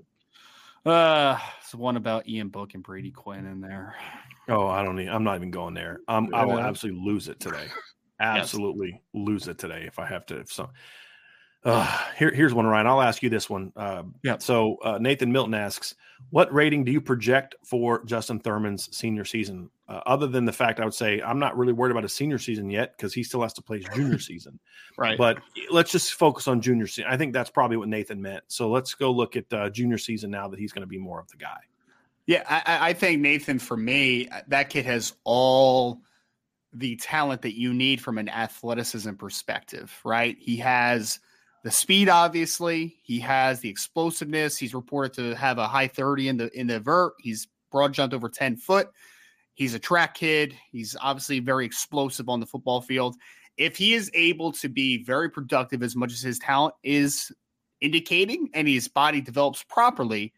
[0.84, 3.94] uh it's one about Ian Book and Brady Quinn in there.
[4.48, 6.00] Oh, I don't need I'm not even going there.
[6.08, 7.66] Um I will absolutely lose it today.
[8.18, 9.00] Absolutely yes.
[9.14, 10.70] lose it today if I have to if so
[11.66, 12.86] uh, here, here's one, Ryan.
[12.86, 13.72] I'll ask you this one.
[13.74, 14.38] Uh, yeah.
[14.38, 15.96] So uh, Nathan Milton asks,
[16.30, 19.68] what rating do you project for Justin Thurman's senior season?
[19.88, 22.38] Uh, other than the fact, I would say I'm not really worried about a senior
[22.38, 24.60] season yet because he still has to play his junior season.
[24.96, 25.18] Right.
[25.18, 25.38] But
[25.70, 27.10] let's just focus on junior season.
[27.10, 28.44] I think that's probably what Nathan meant.
[28.46, 31.20] So let's go look at uh, junior season now that he's going to be more
[31.20, 31.58] of the guy.
[32.26, 36.00] Yeah, I, I think Nathan, for me, uh, that kid has all
[36.72, 40.36] the talent that you need from an athleticism perspective, right?
[40.38, 41.20] He has
[41.66, 44.56] the speed, obviously, he has the explosiveness.
[44.56, 47.14] He's reported to have a high 30 in the in the vert.
[47.18, 48.88] He's broad jumped over 10 foot.
[49.54, 50.54] He's a track kid.
[50.70, 53.16] He's obviously very explosive on the football field.
[53.56, 57.32] If he is able to be very productive as much as his talent is
[57.80, 60.32] indicating and his body develops properly,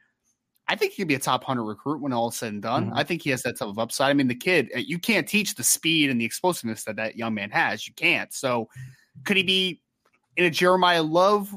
[0.67, 2.87] I think he could be a top 100 recruit when all is said and done.
[2.87, 2.97] Mm-hmm.
[2.97, 4.09] I think he has that type of upside.
[4.09, 7.17] I mean, the kid, uh, you can't teach the speed and the explosiveness that that
[7.17, 7.87] young man has.
[7.87, 8.33] You can't.
[8.33, 8.71] So,
[9.25, 9.83] could he be
[10.39, 11.55] in a Jeremiyah Love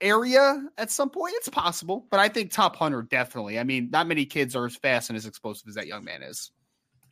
[0.00, 1.34] area at some point?
[1.36, 3.58] It's possible, but I think top 100 definitely.
[3.58, 6.22] I mean, not many kids are as fast and as explosive as that young man
[6.22, 6.52] is.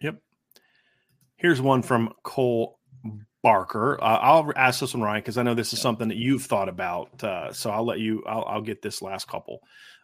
[0.00, 0.20] Yep.
[1.34, 2.78] Here's one from Cole
[3.42, 4.02] Barker.
[4.02, 6.68] Uh, I'll ask this one, Ryan, because I know this is something that you've thought
[6.68, 7.22] about.
[7.22, 8.22] Uh, so I'll let you.
[8.26, 9.60] I'll, I'll get this last couple.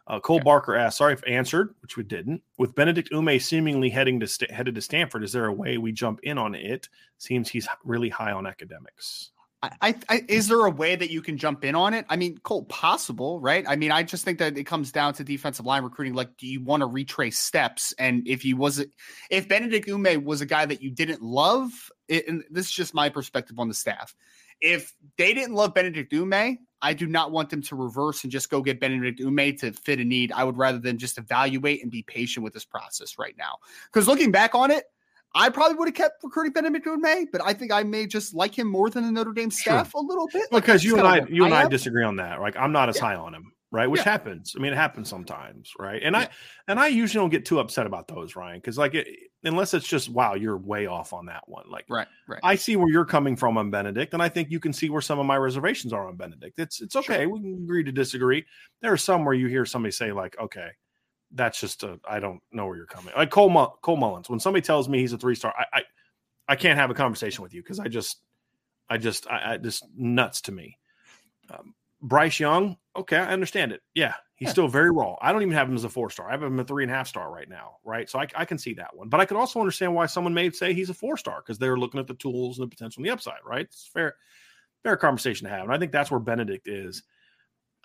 [0.07, 0.43] Uh, Cole okay.
[0.43, 2.41] Barker asked, "Sorry if answered, which we didn't.
[2.57, 5.91] With Benedict Umeh seemingly heading to st- headed to Stanford, is there a way we
[5.91, 6.87] jump in on it?
[7.17, 9.32] Seems he's really high on academics."
[9.81, 12.05] I, I, is there a way that you can jump in on it?
[12.09, 13.63] I mean, Cole, possible, right?
[13.67, 16.13] I mean, I just think that it comes down to defensive line recruiting.
[16.13, 17.93] Like, do you want to retrace steps?
[17.97, 18.83] And if he was,
[19.29, 21.71] if Benedict Umeh was a guy that you didn't love,
[22.07, 24.13] it, and this is just my perspective on the staff.
[24.59, 28.49] If they didn't love Benedict Umeh, I do not want them to reverse and just
[28.49, 30.33] go get Benedict Umeh to fit a need.
[30.33, 33.59] I would rather than just evaluate and be patient with this process right now.
[33.85, 34.83] Because looking back on it,
[35.35, 38.57] I probably would have kept recruiting Benedict Umeh, but I think I may just like
[38.57, 40.01] him more than the Notre Dame staff sure.
[40.01, 40.51] a little bit.
[40.51, 42.39] Like because you and I, you and I, I disagree on that.
[42.39, 43.01] Like I'm not as yeah.
[43.01, 43.87] high on him, right?
[43.87, 44.11] Which yeah.
[44.11, 44.53] happens.
[44.55, 46.01] I mean, it happens sometimes, right?
[46.03, 46.21] And yeah.
[46.21, 46.29] I
[46.67, 49.07] and I usually don't get too upset about those, Ryan, because like it,
[49.43, 51.65] unless it's just wow, you're way off on that one.
[51.67, 52.39] Like right, right.
[52.43, 55.01] I see where you're coming from on Benedict, and I think you can see where
[55.01, 56.59] some of my reservations are on Benedict.
[56.59, 57.23] It's it's okay.
[57.23, 57.29] Sure.
[57.29, 58.45] We can agree to disagree.
[58.81, 60.69] There are some where you hear somebody say like, okay
[61.33, 63.13] that's just a I don't know where you're coming.
[63.15, 65.83] Like Cole Cole Mullins, when somebody tells me he's a three star, I, I
[66.47, 68.17] I can't have a conversation with you because I just,
[68.89, 70.77] I just, I, I just nuts to me.
[71.49, 73.81] Um, Bryce Young, okay, I understand it.
[73.93, 75.15] Yeah, he's still very raw.
[75.21, 76.27] I don't even have him as a four star.
[76.27, 78.09] I have him a three and a half star right now, right?
[78.09, 79.07] So I, I can see that one.
[79.07, 81.77] But I could also understand why someone may say he's a four star because they're
[81.77, 83.65] looking at the tools and the potential on the upside, right?
[83.65, 84.15] It's fair,
[84.83, 85.63] fair conversation to have.
[85.63, 87.03] And I think that's where Benedict is.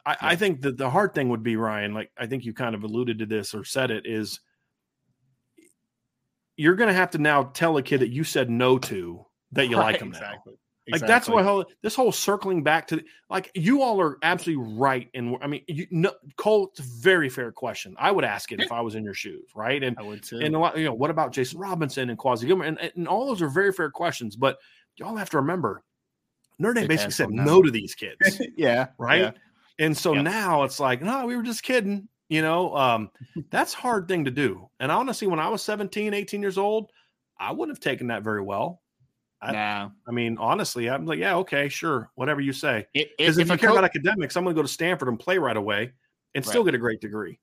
[0.09, 0.17] I, yeah.
[0.23, 2.83] I think that the hard thing would be Ryan, like I think you kind of
[2.83, 4.41] alluded to this or said it, is
[6.57, 9.69] you're going to have to now tell a kid that you said no to that
[9.69, 10.55] you right, like him exactly.
[10.55, 10.59] now.
[10.91, 11.09] Like exactly.
[11.09, 15.11] that's what whole, this whole circling back to like you all are absolutely right.
[15.13, 17.95] And I mean, you no, Cole, it's a very fair question.
[17.99, 19.83] I would ask it if I was in your shoes, right?
[19.83, 20.39] And I would too.
[20.39, 22.65] And a lot, you know, what about Jason Robinson and Kwazi Gilmer?
[22.65, 24.35] And, and all those are very fair questions.
[24.35, 24.57] But
[24.97, 25.83] y'all have to remember,
[26.59, 28.41] Notre Dame basically said no to these kids.
[28.57, 29.21] yeah, right.
[29.21, 29.31] Yeah.
[29.79, 30.22] And so yeah.
[30.22, 32.09] now it's like, no, we were just kidding.
[32.29, 33.11] You know, um,
[33.51, 34.68] that's hard thing to do.
[34.81, 36.91] And honestly, when I was 17, 18 years old,
[37.39, 38.83] I wouldn't have taken that very well.
[39.41, 39.91] I, nah.
[40.07, 42.87] I mean, honestly, I'm like, yeah, okay, sure, whatever you say.
[42.93, 45.18] Because if, if, you care co- about academics, I'm going to go to Stanford and
[45.18, 45.93] play right away
[46.35, 46.51] and right.
[46.51, 47.39] still get a great degree.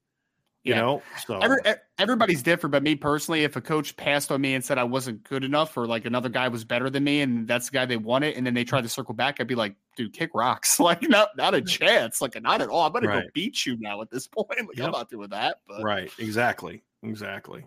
[0.66, 0.82] You yeah.
[0.82, 1.60] know, so Every,
[2.00, 5.24] everybody's different, but me personally, if a coach passed on me and said I wasn't
[5.24, 7.98] good enough, or like another guy was better than me, and that's the guy they
[7.98, 11.08] wanted, and then they tried to circle back, I'd be like, dude, kick rocks, like
[11.08, 12.88] not not a chance, like not at all.
[12.88, 13.24] I'm gonna right.
[13.26, 14.50] go beat you now at this point.
[14.50, 14.88] Like yep.
[14.88, 15.58] I'm not doing that.
[15.68, 15.84] But.
[15.84, 17.64] Right, exactly, exactly,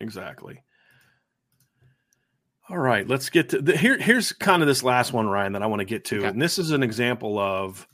[0.00, 0.60] exactly.
[2.68, 3.96] All right, let's get to the, here.
[3.96, 6.26] Here's kind of this last one, Ryan, that I want to get to, okay.
[6.26, 7.86] and this is an example of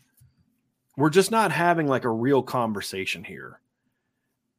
[0.96, 3.60] we're just not having like a real conversation here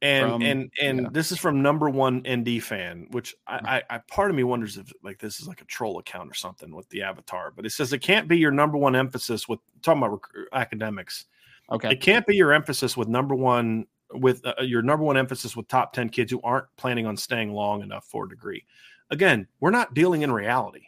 [0.00, 1.08] and from, and and yeah.
[1.10, 3.66] this is from number one ND fan, which I, mm.
[3.66, 6.34] I, I, part of me wonders if like this is like a troll account or
[6.34, 7.52] something with the avatar.
[7.54, 11.26] But it says it can't be your number one emphasis with talking about rec- academics.
[11.70, 15.56] Okay, it can't be your emphasis with number one with uh, your number one emphasis
[15.56, 18.64] with top ten kids who aren't planning on staying long enough for a degree.
[19.10, 20.86] Again, we're not dealing in reality.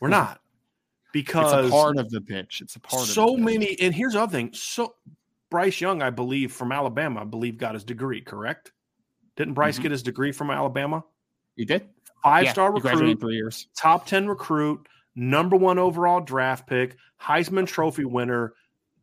[0.00, 0.12] We're mm.
[0.12, 0.40] not
[1.12, 2.60] because it's a part of the pitch.
[2.60, 3.02] It's a part.
[3.02, 4.50] Of so many, and here's the other thing.
[4.52, 4.94] So
[5.52, 8.72] Bryce Young, I believe, from Alabama, I believe got his degree, correct?
[9.36, 9.82] Didn't Bryce mm-hmm.
[9.82, 11.04] get his degree from Alabama?
[11.56, 11.90] He did.
[12.22, 13.66] Five yeah, star recruit, three years.
[13.76, 18.54] top 10 recruit, number one overall draft pick, Heisman Trophy winner,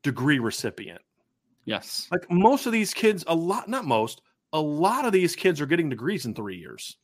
[0.02, 1.02] degree recipient.
[1.66, 2.08] Yes.
[2.12, 4.22] Like most of these kids, a lot, not most,
[4.52, 6.97] a lot of these kids are getting degrees in three years.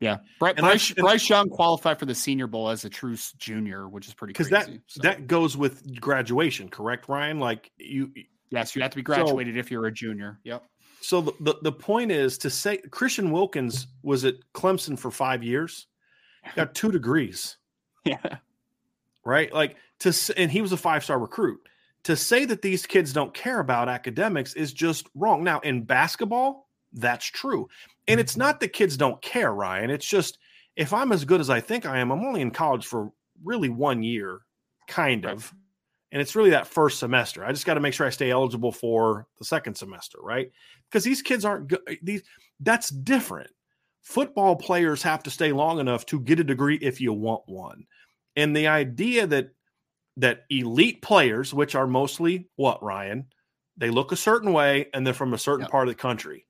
[0.00, 4.06] Yeah, Bryce, Bryce, Bryce, Young qualified for the Senior Bowl as a true junior, which
[4.06, 5.00] is pretty because that so.
[5.02, 7.40] that goes with graduation, correct, Ryan?
[7.40, 8.12] Like you,
[8.50, 10.38] Yes, you have to be graduated so, if you're a junior.
[10.44, 10.64] Yep.
[11.00, 15.42] So the, the, the point is to say Christian Wilkins was at Clemson for five
[15.42, 15.86] years,
[16.56, 17.56] got two degrees.
[18.04, 18.38] Yeah.
[19.22, 19.52] Right.
[19.52, 21.60] Like to and he was a five star recruit.
[22.04, 25.44] To say that these kids don't care about academics is just wrong.
[25.44, 27.68] Now in basketball, that's true,
[28.06, 28.40] and it's mm-hmm.
[28.40, 29.90] not that kids don't care, Ryan.
[29.90, 30.38] It's just
[30.76, 33.12] if I'm as good as I think I am, I'm only in college for
[33.44, 34.40] really one year,
[34.86, 35.52] kind of
[36.12, 37.44] and it's really that first semester.
[37.44, 40.50] I just got to make sure I stay eligible for the second semester, right?
[40.90, 41.80] Because these kids aren't good.
[41.88, 42.22] Eh, these
[42.60, 43.50] that's different.
[44.02, 47.84] Football players have to stay long enough to get a degree if you want one.
[48.36, 49.50] And the idea that
[50.16, 53.26] that elite players, which are mostly what Ryan,
[53.76, 55.70] They look a certain way and they're from a certain Yep.
[55.70, 56.46] part of the country.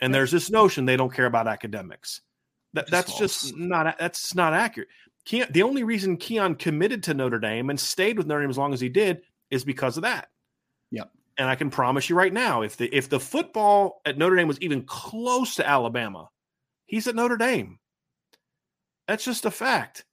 [0.00, 2.20] And there's this notion they don't care about academics.
[2.72, 4.88] That, that's just not that's not accurate.
[5.24, 8.58] Keon, the only reason Keon committed to Notre Dame and stayed with Notre Dame as
[8.58, 10.28] long as he did is because of that.
[10.90, 11.10] Yep.
[11.38, 14.48] And I can promise you right now, if the if the football at Notre Dame
[14.48, 16.28] was even close to Alabama,
[16.86, 17.78] he's at Notre Dame.
[19.08, 20.04] That's just a fact.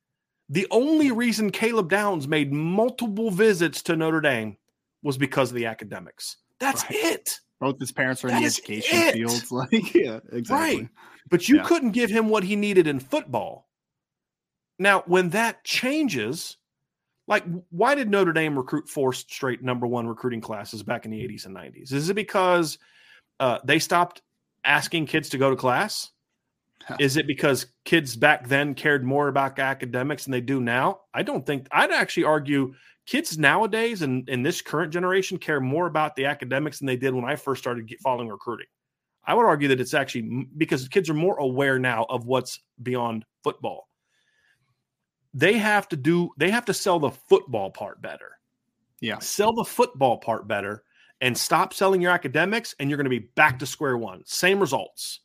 [0.49, 4.57] The only reason Caleb Downs made multiple visits to Notre Dame
[5.03, 6.37] was because of the academics.
[6.59, 6.95] That's Right.
[6.95, 7.39] it.
[7.59, 9.13] Both his parents are in the education it.
[9.13, 9.51] fields.
[9.51, 10.79] Like, yeah, exactly.
[10.81, 10.89] Right.
[11.29, 11.63] But you Yeah.
[11.63, 13.69] couldn't give him what he needed in football.
[14.81, 16.57] Now, when that changes,
[17.27, 21.19] like why did Notre Dame recruit four straight number one recruiting classes back in the
[21.19, 21.93] 80s and 90s?
[21.93, 22.79] Is it because
[23.39, 24.23] uh, they stopped
[24.65, 26.09] asking kids to go to class?
[26.83, 26.97] Huh.
[26.99, 31.01] Is it because kids back then cared more about academics than they do now?
[31.13, 32.73] I don't think I'd actually argue
[33.05, 37.13] kids nowadays and in this current generation care more about the academics than they did
[37.13, 38.65] when I first started get, following recruiting.
[39.23, 43.25] I would argue that it's actually because kids are more aware now of what's beyond
[43.43, 43.87] football.
[45.33, 48.39] They have to do, they have to sell the football part better.
[48.99, 49.19] Yeah.
[49.19, 50.83] Sell the football part better
[51.21, 54.23] and stop selling your academics, and you're going to be back to square one.
[54.25, 55.21] Same results.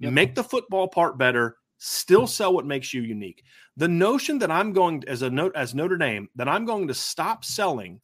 [0.00, 0.12] Yep.
[0.12, 3.44] Make the football part better, still sell what makes you unique.
[3.76, 6.94] The notion that I'm going as a note as Notre Dame that I'm going to
[6.94, 8.00] stop selling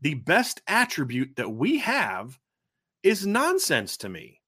[0.00, 2.38] the best attribute that we have
[3.02, 4.40] is nonsense to me.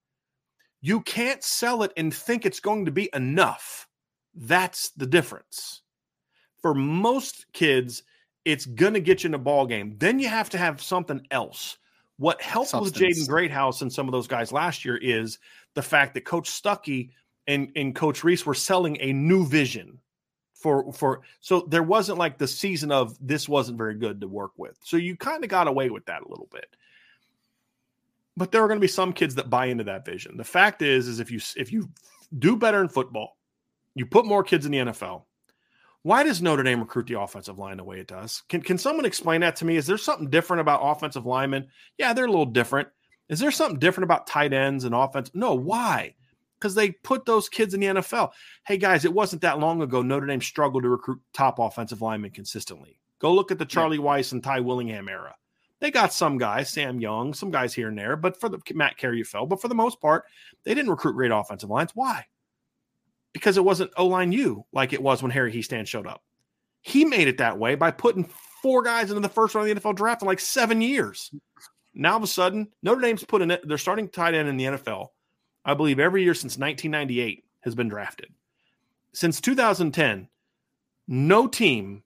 [0.81, 3.89] You can't sell it and think it's going to be enough.
[4.35, 5.80] That's the difference.
[6.63, 8.03] For most kids,
[8.45, 9.97] it's going to get you in a ball game.
[9.99, 11.79] Then you have to have something else.
[12.17, 13.27] What helped with Substance.
[13.27, 15.39] Jaden Greathouse and some of those guys last year is
[15.75, 17.11] the fact that Coach Stuckey
[17.47, 19.99] and, and Coach Reese were selling a new vision
[20.61, 24.53] for for so there wasn't like the season of this wasn't very good to work
[24.59, 24.79] with.
[24.85, 26.77] So you kind of got away with that a little bit.
[28.37, 30.37] But there are going to be some kids that buy into that vision.
[30.37, 31.89] The fact is is if you if you
[32.39, 33.39] do better in football,
[33.95, 35.23] you put more kids in the NFL.
[36.03, 38.43] Why does Notre Dame recruit the offensive line the way it does?
[38.49, 39.77] Can can someone explain that to me?
[39.77, 41.69] Is there something different about offensive linemen?
[41.99, 42.89] Yeah, they're a little different.
[43.29, 45.31] Is there something different about tight ends and offense?
[45.35, 46.15] No, why?
[46.59, 48.31] Because they put those kids in the NFL.
[48.67, 52.31] Hey guys, it wasn't that long ago Notre Dame struggled to recruit top offensive linemen
[52.31, 52.99] consistently.
[53.19, 55.35] Go look at the Charlie Weis and Ty Willingham era.
[55.81, 58.99] They got some guys, Sam Young, some guys here and there, but for the Matt
[58.99, 60.25] Carufel, but for the most part,
[60.65, 61.93] they didn't recruit great offensive lines.
[61.95, 62.27] Why?
[63.33, 66.23] Because it wasn't O line U like it was when Harry Hiestand showed up.
[66.83, 68.29] He made it that way by putting
[68.63, 71.31] four guys into the first round of the NFL draft in like seven years.
[71.95, 73.67] Now all of a sudden, Notre Dame's put in it.
[73.67, 75.09] They're starting tight end in the NFL.
[75.65, 78.33] I believe every year since 1998 has been drafted.
[79.13, 80.29] Since 2010,
[81.09, 82.03] no team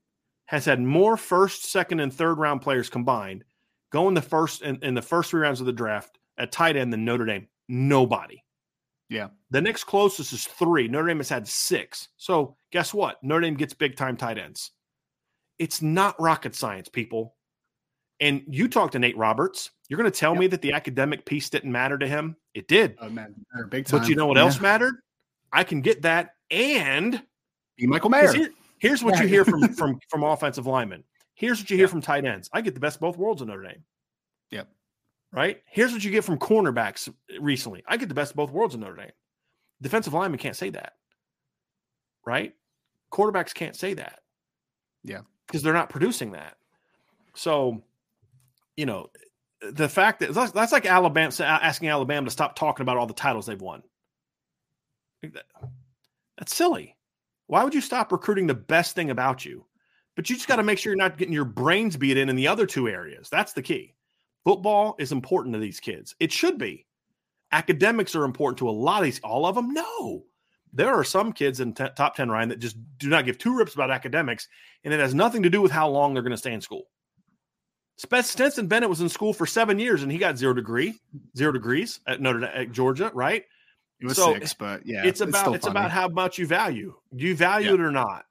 [0.47, 3.45] has had more first, second, and third round players combined
[3.91, 6.77] go in the first in, in the first three rounds of the draft at tight
[6.77, 7.49] end than Notre Dame.
[7.69, 8.43] Nobody.
[9.15, 9.29] Yeah.
[9.51, 10.89] The next closest is three.
[10.89, 12.09] Notre Dame has had six.
[12.17, 13.23] So guess what?
[13.23, 14.73] Notre Dame gets big time tight ends.
[15.59, 17.37] It's not rocket science, people.
[18.21, 19.71] And you talked to Nate Roberts.
[19.89, 20.41] You're going to tell Yep.
[20.41, 22.37] me that the academic piece didn't matter to him?
[22.55, 22.97] It did.
[23.01, 23.35] Oh man,
[23.69, 24.01] big time.
[24.01, 24.45] But you know what Yeah.
[24.45, 24.95] else mattered?
[25.53, 26.35] I can get that.
[26.51, 27.23] And
[27.77, 28.33] Be Michael Mayer.
[28.33, 31.05] here- here's what you hear from from from offensive linemen.
[31.35, 31.91] Here's what you hear Yeah.
[31.91, 32.49] from tight ends.
[32.53, 33.85] I get the best of both worlds in Notre Dame.
[35.35, 35.63] Right.
[35.67, 37.83] Here's what you get from cornerbacks recently.
[37.89, 39.11] I get the best of both worlds in Notre Dame.
[39.83, 40.93] Defensive linemen can't say that.
[42.25, 42.55] Right.
[43.13, 44.21] Quarterbacks can't say that.
[45.03, 45.23] Yeah.
[45.47, 46.57] Because they're not producing that.
[47.35, 47.83] So,
[48.77, 49.11] you know,
[49.61, 53.13] the fact that that's, that's like Alabama asking Alabama to stop talking about all the
[53.13, 53.83] titles they've won.
[56.39, 56.97] That's silly.
[57.49, 59.67] Why would you stop recruiting the best thing about you?
[60.15, 60.67] But you just got to hmm.
[60.67, 63.29] make sure you're not getting your brains beat in in the other two areas.
[63.29, 63.95] That's the key.
[64.45, 66.15] Football is important to these kids.
[66.21, 66.87] It should be.
[67.53, 69.21] Academics are important to a lot of these.
[69.21, 69.73] All of them?
[69.73, 70.25] No.
[70.73, 73.57] There are some kids in t- top 10, Ryan, that just do not give two
[73.57, 74.49] rips about academics,
[74.83, 76.89] and it has nothing to do with how long they're going to stay in school.
[77.97, 80.99] Spence Stetson Bennett was in school for seven years, and he got zero degree,
[81.37, 83.45] zero degrees at Notre Dame, at Georgia, right?
[84.01, 86.95] It was So, six, but yeah, it's about still it's about how much you value.
[87.15, 87.75] Do you value Yeah.
[87.75, 88.25] it or not?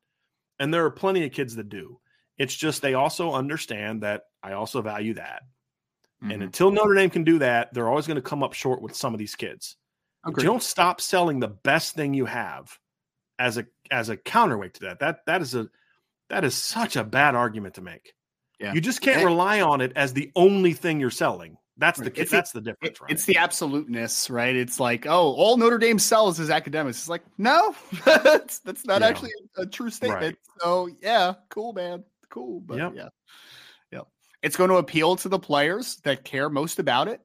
[0.59, 1.99] And there are plenty of kids that do.
[2.37, 5.43] It's just they also understand that I also value that.
[6.23, 6.45] And Mhm.
[6.45, 9.13] until Notre Dame can do that, they're always going to come up short with some
[9.13, 9.75] of these kids.
[10.23, 12.77] But you don't stop selling the best thing you have
[13.39, 14.99] as a as a counterweight to that.
[14.99, 15.67] That that is a
[16.29, 18.13] that is such a bad argument to make.
[18.59, 18.73] Yeah.
[18.73, 21.57] You just can't And- rely on it as the only thing you're selling.
[21.75, 23.11] That's the It's the- that's the difference, right?
[23.11, 24.55] It's the absoluteness, right?
[24.55, 26.99] It's like, oh, all Notre Dame sells is academics.
[26.99, 29.07] It's like, no, that's that's not Yeah.
[29.07, 30.21] actually a true statement.
[30.21, 30.61] Right.
[30.61, 32.61] So yeah, cool, man, cool.
[32.61, 32.93] But Yep.
[32.95, 33.09] yeah.
[34.43, 37.21] It's going to appeal to the players that care most about it.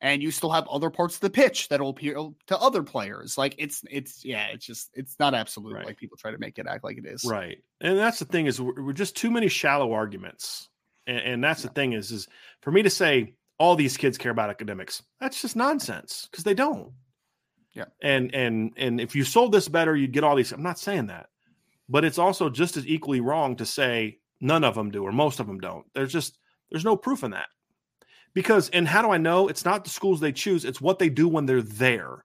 [0.00, 3.36] And you still have other parts of the pitch that'll appeal to other players.
[3.36, 5.86] Like it's, it's, yeah, it's just, it's not absolute Right.
[5.86, 7.24] like people try to make it act like it is.
[7.24, 7.58] Right.
[7.80, 10.68] And that's the thing is we're, we're just too many shallow arguments.
[11.08, 12.28] And, and that's the thing is, is
[12.62, 16.54] for me to say all these kids care about academics, that's just nonsense because they
[16.54, 16.92] don't.
[17.72, 17.86] Yeah.
[18.00, 20.52] And, and, and if you sold this better, you'd get all these.
[20.52, 21.26] I'm not saying that,
[21.88, 25.40] but it's also just as equally wrong to say none of them do or most
[25.40, 25.86] of them don't.
[25.92, 26.37] There's just,
[26.70, 27.48] there's no proof in that.
[28.34, 29.48] Because, and how do I know?
[29.48, 32.24] It's not the schools they choose, it's what they do when they're there.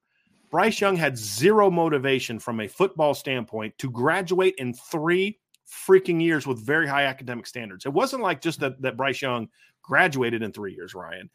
[0.52, 5.40] Bryce Young had zero motivation from a football standpoint to graduate in three
[5.88, 7.88] freaking years with very high academic standards.
[7.88, 9.50] It wasn't like just that, that Bryce Young
[9.82, 11.30] graduated in three years, Ryan.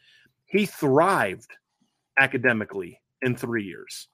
[0.47, 1.51] He thrived
[2.19, 4.09] academically in three years.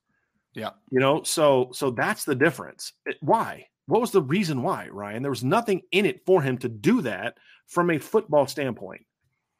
[0.55, 0.71] Yeah.
[0.91, 2.93] You know, so so that's the difference.
[3.07, 3.67] It- why?
[3.87, 5.23] What was the reason why, Ryan?
[5.23, 9.05] There was nothing in it for him to do that from a football standpoint.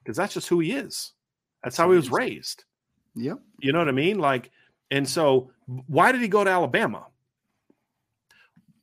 [0.03, 1.13] Because that's just who he is.
[1.63, 2.65] That's how he was raised.
[3.15, 3.39] Yep.
[3.61, 4.19] You know what I mean?
[4.19, 4.51] Like,
[4.91, 7.07] and so why did he go to Alabama?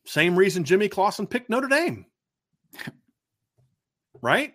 [0.06, 2.06] Same reason Jimmy Clausen picked Notre Dame.
[4.22, 4.54] right?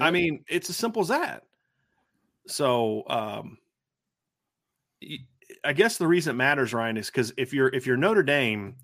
[0.00, 1.44] I mean, it's as simple as that.
[2.48, 3.58] So, um,
[5.64, 8.76] I guess the reason it matters, Ryan, is because if you're if you're Notre Dame,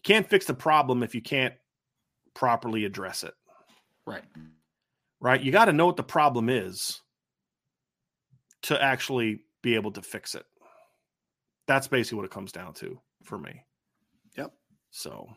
[0.00, 1.54] you can't fix the problem if you can't
[2.34, 3.34] properly address it.
[4.06, 4.24] right.
[5.20, 5.42] Right?
[5.42, 7.02] You got to know what the problem is
[8.62, 10.46] to actually be able to fix it.
[11.66, 13.62] That's basically what it comes down to for me.
[14.38, 14.52] Yep.
[14.90, 15.28] So,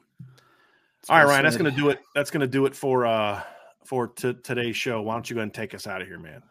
[1.01, 1.99] That's all right, Ryan, that's going to do it.
[2.15, 3.43] That's going to do it for uh
[3.85, 5.01] for t- today's show.
[5.01, 6.41] Why don't you go ahead and take us out of here, man?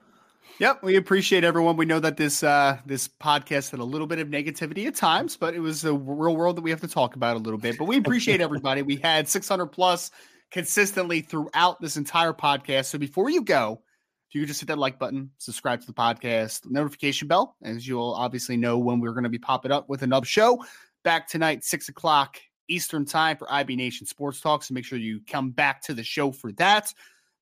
[0.58, 1.76] Yep, we appreciate everyone.
[1.76, 5.36] We know that this uh this podcast had a little bit of negativity at times,
[5.36, 7.78] but it was a real world that we have to talk about a little bit.
[7.78, 8.82] But we appreciate everybody.
[8.82, 10.10] We had 600 plus
[10.50, 12.86] consistently throughout this entire podcast.
[12.86, 13.82] So before you go,
[14.28, 17.86] if you could just hit that like button, subscribe to the podcast, notification bell, as
[17.88, 20.64] you'll obviously know when we're going to be popping up with another show.
[21.02, 22.38] Back tonight, six o'clock
[22.68, 24.62] Eastern time for IB Nation Sports Talk.
[24.62, 26.92] So make sure you come back to the show for that.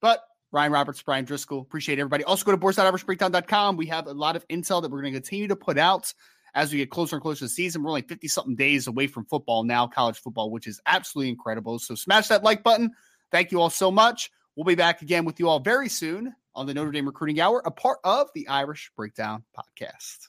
[0.01, 1.62] But Ryan Roberts, Bryan Driskell.
[1.62, 2.24] Appreciate everybody.
[2.24, 3.76] Also go to boards.irishbreakdown.com.
[3.76, 6.12] We have a lot of intel that we're going to continue to put out
[6.55, 7.82] as we get closer and closer to the season.
[7.82, 11.78] We're only 50 something days away from football now, college football, which is absolutely incredible.
[11.78, 12.92] So smash that like button.
[13.30, 14.30] Thank you all so much.
[14.57, 17.62] We'll be back again with you all very soon on the Notre Dame Recruiting Hour,
[17.64, 20.28] a part of the Irish Breakdown podcast.